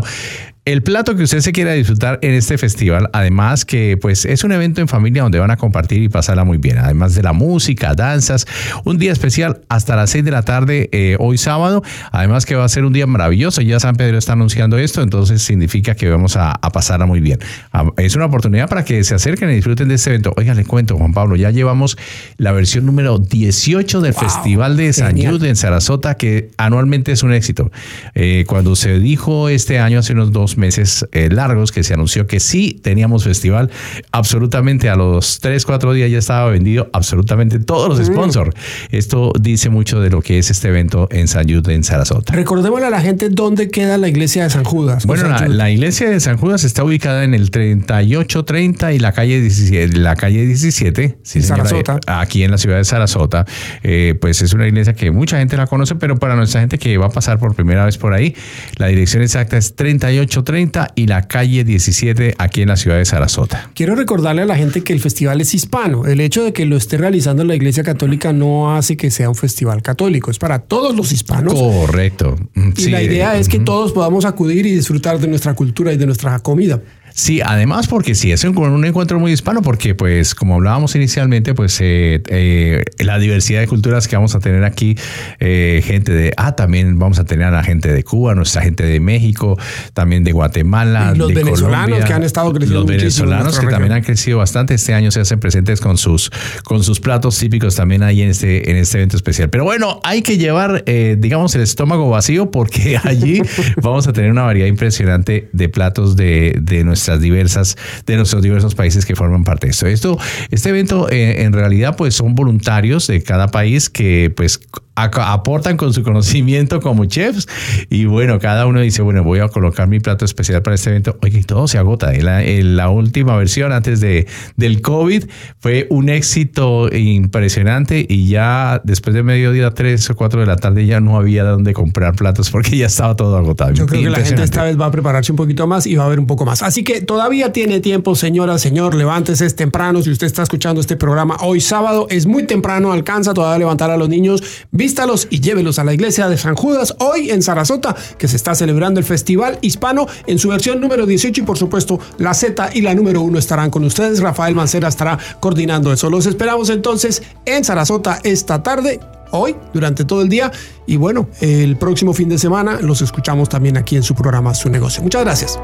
el 0.68 0.84
plato 0.84 1.16
que 1.16 1.24
usted 1.24 1.40
se 1.40 1.54
quiera 1.54 1.72
disfrutar 1.72 2.20
en 2.22 2.34
este 2.34 2.58
festival, 2.58 3.10
además 3.14 3.64
que 3.64 3.96
pues 3.96 4.26
es 4.26 4.44
un 4.44 4.52
evento 4.52 4.82
en 4.82 4.90
familia 4.90 5.24
donde 5.24 5.40
van 5.40 5.50
a 5.50 5.56
compartir 5.56 6.04
y 6.04 6.10
pasarla 6.10 6.44
muy 6.44 6.58
bien, 6.58 6.78
además 6.78 7.16
de 7.16 7.24
la 7.24 7.32
música, 7.32 7.94
danzas, 7.96 8.46
un 8.84 8.98
día 8.98 9.14
especial 9.14 9.62
hasta 9.70 9.96
las 9.96 10.10
6 10.10 10.26
de 10.26 10.32
la 10.32 10.42
tarde 10.42 10.90
eh, 10.92 11.16
hoy 11.20 11.38
sábado, 11.38 11.84
además 12.12 12.46
que 12.46 12.56
va 12.56 12.66
a 12.66 12.68
ser 12.68 12.84
un 12.84 12.92
día 12.92 13.08
maravilloso, 13.08 13.62
ya 13.62 13.80
San 13.80 13.96
Pedro 13.96 14.18
está 14.18 14.34
anunciando 14.34 14.78
esto, 14.78 15.02
entonces 15.02 15.42
significa 15.42 15.96
que 15.96 16.10
vamos 16.10 16.36
a, 16.36 16.60
pasarla 16.74 17.06
muy 17.06 17.22
bien. 17.22 17.40
Ah, 17.72 17.86
es 17.96 18.18
una 18.18 18.26
oportunidad 18.26 18.68
para 18.68 18.84
que 18.84 19.02
se 19.06 19.16
acerquen 19.16 19.50
y 19.50 19.54
disfruten 19.54 19.88
de 19.88 19.96
este 19.96 20.10
evento. 20.10 20.34
Oiga, 20.36 20.54
le 20.54 20.66
cuento, 20.66 20.98
Juan 20.98 21.14
Pablo, 21.14 21.38
ya 21.38 21.50
llevamos 21.50 21.98
la 22.36 22.52
versión 22.52 22.86
número 22.86 23.20
18 23.20 24.02
del 24.02 24.14
Festival 24.14 24.76
de 24.76 24.92
San 24.92 25.16
Jude 25.16 25.48
en 25.48 25.56
Sarasota, 25.56 26.16
que 26.16 26.50
anualmente 26.58 27.14
es 27.14 27.24
un 27.24 27.32
éxito. 27.32 27.72
Eh, 28.16 28.44
cuando 28.48 28.76
se 28.76 29.00
dijo 29.00 29.48
este 29.48 29.80
año, 29.80 30.00
hace 30.00 30.12
unos 30.12 30.34
dos 30.34 30.57
meses 30.58 31.06
eh, 31.12 31.30
largos 31.32 31.72
que 31.72 31.84
se 31.84 31.93
anunció 31.93 32.28
que 32.28 32.39
sí 32.39 32.80
teníamos 32.82 33.24
festival. 33.24 33.70
Absolutamente 34.12 34.89
a 34.89 34.96
los 34.96 35.39
3, 35.39 35.65
4 35.65 35.93
días 35.93 36.12
ya 36.12 36.17
estaba 36.17 36.50
vendido 36.50 36.89
absolutamente 36.93 37.60
todos 37.60 37.89
los 37.89 38.00
mm. 38.00 38.13
sponsors. 38.13 38.56
Esto 38.91 39.32
dice 39.39 39.70
mucho 39.70 40.00
de 40.00 40.10
lo 40.10 40.22
que 40.22 40.39
es 40.39 40.50
este 40.50 40.70
evento 40.70 41.08
en 41.12 41.28
San 41.28 41.48
Judas, 41.48 41.74
en 41.74 41.84
Sarasota. 41.84 42.34
Recordémosle 42.34 42.88
a 42.88 42.89
la 42.89 43.02
gente 43.02 43.30
dónde 43.30 43.70
queda 43.70 43.98
la 43.98 44.08
iglesia 44.08 44.43
de 44.43 44.50
San 44.50 44.63
Judas. 44.63 45.06
Bueno, 45.06 45.30
la, 45.48 45.70
iglesia 45.70 46.10
de 46.10 46.20
San 46.20 46.38
Judas 46.38 46.63
está 46.63 46.84
ubicada 46.84 47.24
en 47.24 47.34
el 47.34 47.52
3830 47.52 48.93
y 48.93 49.00
la 49.00 49.12
calle 49.12 49.41
17, 49.41 49.98
la 49.98 50.15
calle 50.15 50.46
17 50.46 51.17
Sarasota. 51.24 52.00
aquí 52.08 52.43
en 52.43 52.52
la 52.52 52.58
ciudad 52.58 52.78
de 52.78 52.86
Sarasota. 52.86 53.46
Eh, 53.84 54.15
pues 54.20 54.41
es 54.41 54.54
una 54.54 54.67
iglesia 54.67 54.93
que 54.93 55.12
mucha 55.12 55.38
gente 55.38 55.58
la 55.58 55.67
conoce, 55.67 55.96
pero 55.96 56.17
para 56.17 56.36
nuestra 56.36 56.62
gente 56.62 56.78
que 56.78 56.98
va 56.98 57.08
a 57.08 57.12
pasar 57.12 57.39
por 57.39 57.56
primera 57.56 57.86
vez 57.86 57.98
por 57.98 58.13
ahí, 58.13 58.36
la 58.78 58.88
dirección 58.88 59.24
exacta 59.24 59.58
es 59.58 59.76
38 59.76 60.43
30 60.48 60.94
y 60.96 61.08
la 61.08 61.28
calle 61.28 61.66
17 61.66 62.36
aquí 62.38 62.62
en 62.62 62.70
la 62.70 62.78
ciudad 62.78 62.96
de 62.96 63.04
Sarasota. 63.04 63.70
Quiero 63.76 63.96
recordarle 63.96 64.44
a 64.44 64.46
la 64.46 64.56
gente 64.56 64.82
que 64.82 64.94
el 64.94 65.02
festival 65.02 65.42
es 65.42 65.54
hispano. 65.54 66.06
El 66.06 66.22
hecho 66.22 66.42
de 66.42 66.54
que 66.54 66.66
lo 66.66 66.78
esté 66.78 66.96
realizando 66.96 67.44
la 67.44 67.54
Iglesia 67.54 67.84
Católica 67.84 68.32
no 68.32 68.74
hace 68.74 68.96
que 68.96 69.12
sea 69.12 69.28
un 69.28 69.36
festival 69.36 69.82
católico, 69.82 70.32
es 70.32 70.40
para 70.40 70.60
todos 70.60 70.96
los 70.96 71.12
hispanos. 71.12 71.54
Correcto. 71.54 72.38
Y 72.78 72.88
la 72.88 73.04
idea 73.04 73.38
es 73.38 73.50
que 73.50 73.60
todos 73.60 73.92
podamos 73.92 74.24
acudir 74.24 74.66
y 74.66 74.72
disfrutar 74.72 75.20
de 75.20 75.28
nuestra 75.28 75.54
cultura 75.54 75.92
y 75.92 75.98
de 75.98 76.06
nuestra 76.06 76.40
comida. 76.40 76.82
Sí, 77.18 77.42
además 77.44 77.88
porque 77.88 78.14
sí, 78.14 78.32
es 78.32 78.44
un, 78.44 78.56
un, 78.56 78.86
encuentro 78.86 79.20
muy 79.20 79.32
hispano 79.32 79.64
porque 79.64 79.96
pues 79.96 80.36
como 80.36 80.54
hablábamos 80.54 80.96
inicialmente, 80.96 81.56
pues 81.56 81.82
eh, 81.82 82.22
eh, 82.30 82.84
la 83.00 83.18
diversidad 83.18 83.60
de 83.60 83.66
culturas 83.66 84.08
que 84.08 84.16
vamos 84.16 84.36
a 84.36 84.40
tener 84.40 84.64
aquí, 84.64 84.96
eh, 85.40 85.82
gente 85.84 86.12
de, 86.12 86.32
ah, 86.38 86.56
también 86.56 87.00
vamos 87.00 87.18
a 87.18 87.26
tener 87.26 87.48
a 87.48 87.52
la 87.52 87.64
gente 87.64 87.92
de 87.92 88.04
Cuba, 88.04 88.36
nuestra 88.36 88.62
gente 88.62 88.86
de 88.86 89.00
México, 89.00 89.58
también 89.96 90.24
de 90.24 90.32
Guatemala, 90.32 91.16
los 91.16 91.34
venezolanos 91.34 92.06
que 92.06 92.14
han 92.14 92.22
estado 92.22 92.54
creciendo 92.54 92.82
Los 92.82 92.88
venezolanos 92.88 93.60
que 93.60 93.66
también 93.66 93.94
han 93.94 94.04
crecido 94.04 94.38
bastante 94.38 94.76
este 94.76 94.94
año 94.94 95.10
se 95.10 95.20
hacen 95.20 95.40
presentes 95.40 95.82
con 95.82 95.98
sus, 95.98 96.30
con 96.66 96.84
sus 96.84 97.00
platos 97.00 97.36
típicos 97.40 97.76
también 97.76 98.04
ahí 98.04 98.22
en 98.22 98.30
este, 98.30 98.70
en 98.70 98.78
este 98.78 99.00
evento 99.00 99.18
especial. 99.18 99.50
Pero 99.50 99.64
bueno, 99.64 100.02
hay 100.04 100.22
que 100.22 100.38
llevar, 100.38 100.86
digamos, 100.86 101.56
el 101.56 101.62
estómago 101.62 102.12
vacío 102.12 102.52
porque 102.52 102.96
allí 103.04 103.42
vamos 103.82 104.08
a 104.08 104.14
tener 104.14 104.30
una 104.30 104.44
variedad 104.44 104.68
impresionante 104.68 105.50
de 105.52 105.68
platos 105.68 106.16
de, 106.16 106.56
de 106.62 106.84
nuestra 106.84 107.07
diversas, 107.15 107.78
de 108.06 108.15
nuestros 108.17 108.41
diversos 108.41 108.76
países 108.76 109.06
que 109.06 109.15
forman 109.15 109.43
parte 109.43 109.67
de 109.67 109.72
esto. 109.72 109.88
Esto, 109.88 110.20
este 110.52 110.70
evento 110.70 111.10
eh, 111.10 111.43
en 111.43 111.54
realidad 111.54 111.96
pues 111.96 112.15
son 112.15 112.36
voluntarios 112.36 113.08
de 113.08 113.24
cada 113.24 113.48
país 113.48 113.89
que 113.89 114.32
pues 114.36 114.60
aportan 114.98 115.78
con 115.78 115.94
su 115.94 116.04
conocimiento 116.04 116.82
como 116.82 117.06
chefs 117.06 117.48
y 117.90 118.06
bueno, 118.06 118.40
cada 118.40 118.66
uno 118.66 118.82
dice, 118.82 119.02
bueno, 119.02 119.24
voy 119.24 119.40
a 119.40 119.48
colocar 119.48 119.88
mi 119.88 120.00
plato 120.00 120.26
especial 120.26 120.62
para 120.62 120.76
este 120.76 120.90
evento. 120.90 121.18
Oye, 121.22 121.44
todo 121.44 121.68
se 121.68 121.78
agota. 121.78 122.12
La, 122.14 122.42
la 122.42 122.90
última 122.90 123.36
versión 123.38 123.72
antes 123.72 124.00
de, 124.00 124.28
del 124.56 124.82
COVID 124.82 125.26
fue 125.60 125.88
un 125.90 126.10
éxito 126.10 126.94
impresionante 126.94 128.06
y 128.08 128.28
ya 128.28 128.82
después 128.84 129.14
de 129.14 129.24
mediodía, 129.24 129.72
tres 129.72 130.10
o 130.10 130.16
cuatro 130.16 130.40
de 130.40 130.48
la 130.48 130.56
tarde, 130.56 130.86
ya 130.86 131.00
no 131.00 131.18
había 131.18 131.44
dónde 131.44 131.74
comprar 131.74 132.16
platos 132.16 132.50
porque 132.50 132.78
ya 132.78 132.88
estaba 132.88 133.16
todo 133.16 133.38
agotado. 133.38 133.74
Yo 133.74 133.86
creo 133.86 134.04
que 134.04 134.10
la 134.10 134.20
gente 134.20 134.44
esta 134.44 134.64
vez 134.64 134.80
va 134.80 134.88
a 134.88 134.92
prepararse 134.92 135.32
un 135.32 135.36
poquito 135.36 135.68
más 135.68 135.86
y 135.86 135.96
va 135.96 136.04
a 136.04 136.06
haber 136.08 136.20
un 136.20 136.28
poco 136.28 136.46
más. 136.46 136.64
Así 136.64 136.84
que 136.84 137.02
todavía 137.02 137.52
tiene 137.52 137.80
tiempo, 137.80 138.16
señora, 138.16 138.58
señor, 138.58 138.96
levántese, 138.96 139.46
es 139.46 139.56
temprano. 139.56 140.02
Si 140.02 140.10
usted 140.10 140.28
está 140.28 140.44
escuchando 140.44 140.82
este 140.82 140.96
programa 140.96 141.38
hoy 141.42 141.62
sábado, 141.62 142.08
es 142.10 142.26
muy 142.26 142.44
temprano, 142.44 142.92
alcanza 142.92 143.34
todavía 143.34 143.56
a 143.56 143.60
levantar 143.60 143.92
a 143.92 143.98
los 143.98 144.10
niños 144.10 144.44
vístalos 144.88 145.28
y 145.30 145.41
llévelos 145.41 145.80
a 145.80 145.84
la 145.84 145.93
iglesia 145.93 146.30
de 146.30 146.38
San 146.38 146.56
Judas 146.56 146.95
hoy 147.00 147.30
en 147.30 147.41
Sarasota, 147.41 147.93
que 148.17 148.30
se 148.30 148.38
está 148.38 148.56
celebrando 148.56 149.02
el 149.02 149.06
Festival 149.06 149.60
Hispano 149.60 150.08
en 150.28 150.39
su 150.39 150.47
versión 150.47 150.80
número 150.80 151.06
18 151.06 151.41
y 151.41 151.43
por 151.43 151.58
supuesto 151.58 152.00
la 152.19 152.34
Z 152.34 152.69
y 152.73 152.80
la 152.80 152.95
número 152.95 153.21
1 153.21 153.38
estarán 153.38 153.69
con 153.69 153.84
ustedes. 153.84 154.21
Rafael 154.21 154.56
Mancera 154.56 154.88
estará 154.88 155.19
coordinando 155.41 155.91
eso. 155.91 156.10
Los 156.10 156.26
esperamos 156.26 156.69
entonces 156.69 157.21
en 157.43 157.65
Sarasota 157.65 158.21
esta 158.23 158.63
tarde 158.63 159.02
hoy, 159.32 159.58
durante 159.73 160.06
todo 160.06 160.21
el 160.21 160.30
día. 160.30 160.54
Y 160.86 160.95
bueno, 160.95 161.28
el 161.41 161.76
próximo 161.76 162.13
fin 162.13 162.30
de 162.30 162.38
semana 162.38 162.80
los 162.80 163.02
escuchamos 163.02 163.50
también 163.50 163.76
aquí 163.76 163.97
en 163.97 164.04
su 164.04 164.15
programa 164.15 164.54
Su 164.54 164.69
Negocio. 164.69 165.04
Muchas 165.04 165.26
gracias. 165.26 165.60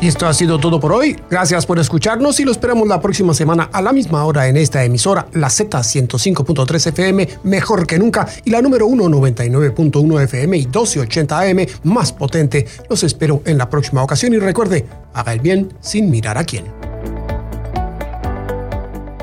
Y 0.00 0.06
esto 0.06 0.28
ha 0.28 0.34
sido 0.34 0.58
todo 0.60 0.78
por 0.78 0.92
hoy. 0.92 1.16
Gracias 1.28 1.66
por 1.66 1.78
escucharnos 1.78 2.38
y 2.38 2.44
lo 2.44 2.52
esperamos 2.52 2.86
la 2.86 3.00
próxima 3.00 3.34
semana 3.34 3.68
a 3.72 3.82
la 3.82 3.92
misma 3.92 4.24
hora 4.24 4.46
en 4.46 4.56
esta 4.56 4.84
emisora, 4.84 5.26
la 5.32 5.48
Z105.3 5.48 6.86
FM, 6.86 7.28
mejor 7.42 7.84
que 7.84 7.98
nunca, 7.98 8.28
y 8.44 8.50
la 8.50 8.62
número 8.62 8.86
199.1 8.86 10.22
FM 10.22 10.56
y 10.56 10.66
1280 10.66 11.40
AM, 11.40 11.66
más 11.82 12.12
potente. 12.12 12.66
Los 12.88 13.02
espero 13.02 13.42
en 13.44 13.58
la 13.58 13.68
próxima 13.68 14.02
ocasión 14.04 14.32
y 14.34 14.38
recuerde, 14.38 14.86
haga 15.14 15.32
el 15.32 15.40
bien 15.40 15.72
sin 15.80 16.10
mirar 16.10 16.38
a 16.38 16.44
quién. 16.44 16.77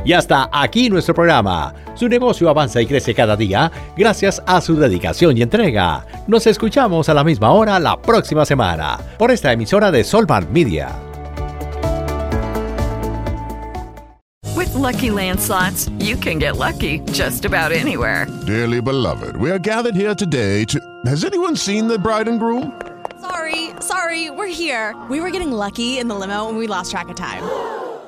Y 0.05 0.13
hasta 0.13 0.49
aquí 0.51 0.87
nuestro 0.87 1.15
programa. 1.15 1.73
Su 1.95 2.07
negocio 2.07 2.47
avanza 2.47 2.79
y 2.79 2.85
crece 2.85 3.15
cada 3.15 3.35
día 3.35 3.71
gracias 3.97 4.41
a 4.45 4.61
su 4.61 4.75
dedicación 4.75 5.35
y 5.35 5.41
entrega. 5.41 6.05
Nos 6.27 6.45
escuchamos 6.45 7.09
a 7.09 7.13
la 7.15 7.23
misma 7.23 7.51
hora 7.51 7.79
la 7.79 7.99
próxima 7.99 8.45
semana 8.45 8.99
por 9.17 9.31
esta 9.31 9.51
emisora 9.51 9.91
de 9.91 10.03
Solvan 10.03 10.47
Media. 10.53 10.89
With 14.55 14.73
lucky 14.75 15.09
landslots, 15.09 15.89
you 15.99 16.15
can 16.17 16.37
get 16.37 16.57
lucky 16.57 16.99
just 17.11 17.43
about 17.45 17.71
anywhere. 17.71 18.27
Dearly 18.45 18.81
beloved, 18.81 19.35
we 19.37 19.49
are 19.49 19.59
gathered 19.59 19.95
here 19.95 20.13
today 20.13 20.65
to. 20.65 20.79
Has 21.07 21.25
anyone 21.25 21.55
seen 21.55 21.87
the 21.87 21.97
bride 21.97 22.27
and 22.27 22.39
groom? 22.39 22.79
Sorry, 23.21 23.71
sorry, 23.79 24.29
we're 24.29 24.47
here. 24.47 24.95
We 25.09 25.19
were 25.19 25.31
getting 25.31 25.51
lucky 25.51 25.97
in 25.97 26.07
the 26.07 26.15
limo 26.15 26.47
and 26.47 26.59
we 26.59 26.67
lost 26.67 26.91
track 26.91 27.09
of 27.09 27.15
time. 27.15 27.43